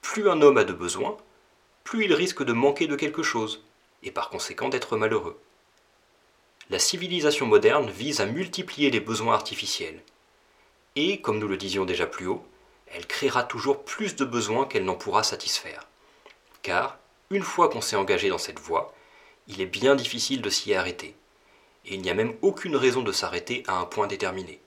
plus 0.00 0.30
un 0.30 0.40
homme 0.40 0.58
a 0.58 0.64
de 0.64 0.72
besoins, 0.72 1.16
plus 1.84 2.04
il 2.04 2.14
risque 2.14 2.42
de 2.42 2.52
manquer 2.52 2.86
de 2.86 2.96
quelque 2.96 3.22
chose, 3.22 3.62
et 4.02 4.10
par 4.10 4.30
conséquent 4.30 4.70
d'être 4.70 4.96
malheureux 4.96 5.38
la 6.70 6.78
civilisation 6.78 7.46
moderne 7.46 7.90
vise 7.90 8.20
à 8.20 8.26
multiplier 8.26 8.90
les 8.90 9.00
besoins 9.00 9.34
artificiels. 9.34 10.00
Et, 10.94 11.20
comme 11.20 11.40
nous 11.40 11.48
le 11.48 11.56
disions 11.56 11.84
déjà 11.84 12.06
plus 12.06 12.26
haut, 12.26 12.46
elle 12.86 13.06
créera 13.06 13.42
toujours 13.42 13.84
plus 13.84 14.14
de 14.14 14.24
besoins 14.24 14.66
qu'elle 14.66 14.84
n'en 14.84 14.94
pourra 14.94 15.24
satisfaire. 15.24 15.88
Car, 16.62 16.98
une 17.30 17.42
fois 17.42 17.68
qu'on 17.68 17.80
s'est 17.80 17.96
engagé 17.96 18.28
dans 18.28 18.38
cette 18.38 18.60
voie, 18.60 18.94
il 19.48 19.60
est 19.60 19.66
bien 19.66 19.96
difficile 19.96 20.42
de 20.42 20.50
s'y 20.50 20.72
arrêter, 20.72 21.16
et 21.86 21.94
il 21.94 22.02
n'y 22.02 22.10
a 22.10 22.14
même 22.14 22.36
aucune 22.40 22.76
raison 22.76 23.02
de 23.02 23.12
s'arrêter 23.12 23.64
à 23.66 23.74
un 23.78 23.84
point 23.84 24.06
déterminé. 24.06 24.60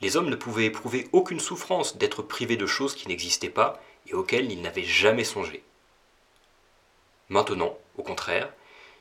Les 0.00 0.16
hommes 0.16 0.30
ne 0.30 0.36
pouvaient 0.36 0.66
éprouver 0.66 1.08
aucune 1.12 1.40
souffrance 1.40 1.98
d'être 1.98 2.22
privés 2.22 2.56
de 2.56 2.66
choses 2.66 2.94
qui 2.94 3.08
n'existaient 3.08 3.50
pas 3.50 3.82
et 4.06 4.14
auxquelles 4.14 4.52
ils 4.52 4.62
n'avaient 4.62 4.84
jamais 4.84 5.24
songé. 5.24 5.64
Maintenant, 7.28 7.76
au 7.96 8.04
contraire, 8.04 8.52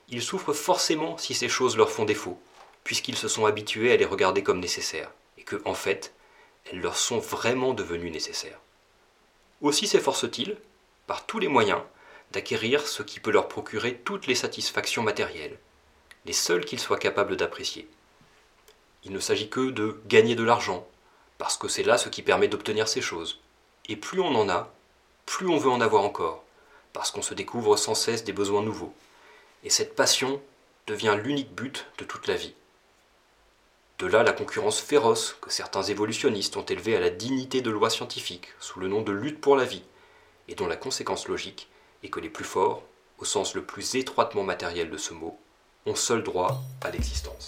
ils 0.10 0.22
souffrent 0.22 0.54
forcément 0.54 1.18
si 1.18 1.34
ces 1.34 1.50
choses 1.50 1.76
leur 1.76 1.92
font 1.92 2.06
défaut, 2.06 2.40
puisqu'ils 2.84 3.18
se 3.18 3.28
sont 3.28 3.46
habitués 3.46 3.92
à 3.92 3.98
les 3.98 4.06
regarder 4.06 4.42
comme 4.42 4.60
nécessaires, 4.60 5.12
et 5.38 5.44
que, 5.44 5.62
en 5.66 5.74
fait, 5.74 6.14
elles 6.66 6.80
leur 6.80 6.98
sont 6.98 7.20
vraiment 7.20 7.74
devenues 7.74 8.12
nécessaires. 8.12 8.60
Aussi 9.62 9.88
s'efforcent-ils, 9.88 10.58
par 11.08 11.26
tous 11.26 11.40
les 11.40 11.50
moyens, 11.50 11.82
d'acquérir 12.32 12.88
ce 12.88 13.04
qui 13.04 13.20
peut 13.20 13.32
leur 13.32 13.48
procurer 13.48 13.96
toutes 13.96 14.28
les 14.28 14.36
satisfactions 14.36 15.04
matérielles, 15.04 15.58
les 16.26 16.34
seules 16.34 16.66
qu'ils 16.66 16.80
soient 16.80 16.98
capables 16.98 17.36
d'apprécier. 17.36 17.88
Il 19.04 19.12
ne 19.12 19.20
s'agit 19.20 19.50
que 19.50 19.70
de 19.70 20.00
gagner 20.08 20.36
de 20.36 20.44
l'argent, 20.44 20.88
parce 21.38 21.58
que 21.58 21.68
c'est 21.68 21.84
là 21.84 21.98
ce 21.98 22.10
qui 22.10 22.22
permet 22.22 22.48
d'obtenir 22.48 22.88
ces 22.88 23.02
choses. 23.02 23.40
Et 23.88 23.96
plus 23.96 24.20
on 24.20 24.36
en 24.36 24.50
a, 24.50 24.74
plus 25.26 25.48
on 25.48 25.58
veut 25.58 25.70
en 25.70 25.82
avoir 25.82 26.04
encore, 26.04 26.44
parce 26.94 27.12
qu'on 27.12 27.22
se 27.22 27.34
découvre 27.34 27.78
sans 27.78 27.96
cesse 27.96 28.24
des 28.24 28.34
besoins 28.34 28.64
nouveaux 28.64 28.94
et 29.64 29.70
cette 29.70 29.96
passion 29.96 30.42
devient 30.88 31.18
l'unique 31.22 31.54
but 31.54 31.88
de 31.98 32.06
toute 32.06 32.28
la 32.28 32.36
vie. 32.36 32.54
De 34.00 34.06
là 34.06 34.24
la 34.24 34.34
concurrence 34.34 34.80
féroce 34.80 35.36
que 35.42 35.50
certains 35.50 35.84
évolutionnistes 35.84 36.56
ont 36.58 36.66
élevée 36.66 36.96
à 36.96 37.00
la 37.00 37.10
dignité 37.10 37.62
de 37.62 37.72
loi 37.72 37.90
scientifique 37.90 38.50
sous 38.60 38.80
le 38.80 38.88
nom 38.88 39.02
de 39.02 39.12
lutte 39.12 39.42
pour 39.42 39.56
la 39.56 39.66
vie, 39.66 39.84
et 40.48 40.56
dont 40.56 40.68
la 40.68 40.76
conséquence 40.76 41.28
logique 41.28 41.68
est 42.04 42.10
que 42.10 42.20
les 42.20 42.30
plus 42.30 42.46
forts, 42.46 42.84
au 43.18 43.26
sens 43.26 43.56
le 43.56 43.64
plus 43.64 43.96
étroitement 43.96 44.44
matériel 44.44 44.90
de 44.92 44.98
ce 44.98 45.14
mot, 45.14 45.40
ont 45.86 45.96
seul 45.96 46.24
droit 46.24 46.62
à 46.82 46.92
l'existence. 46.92 47.48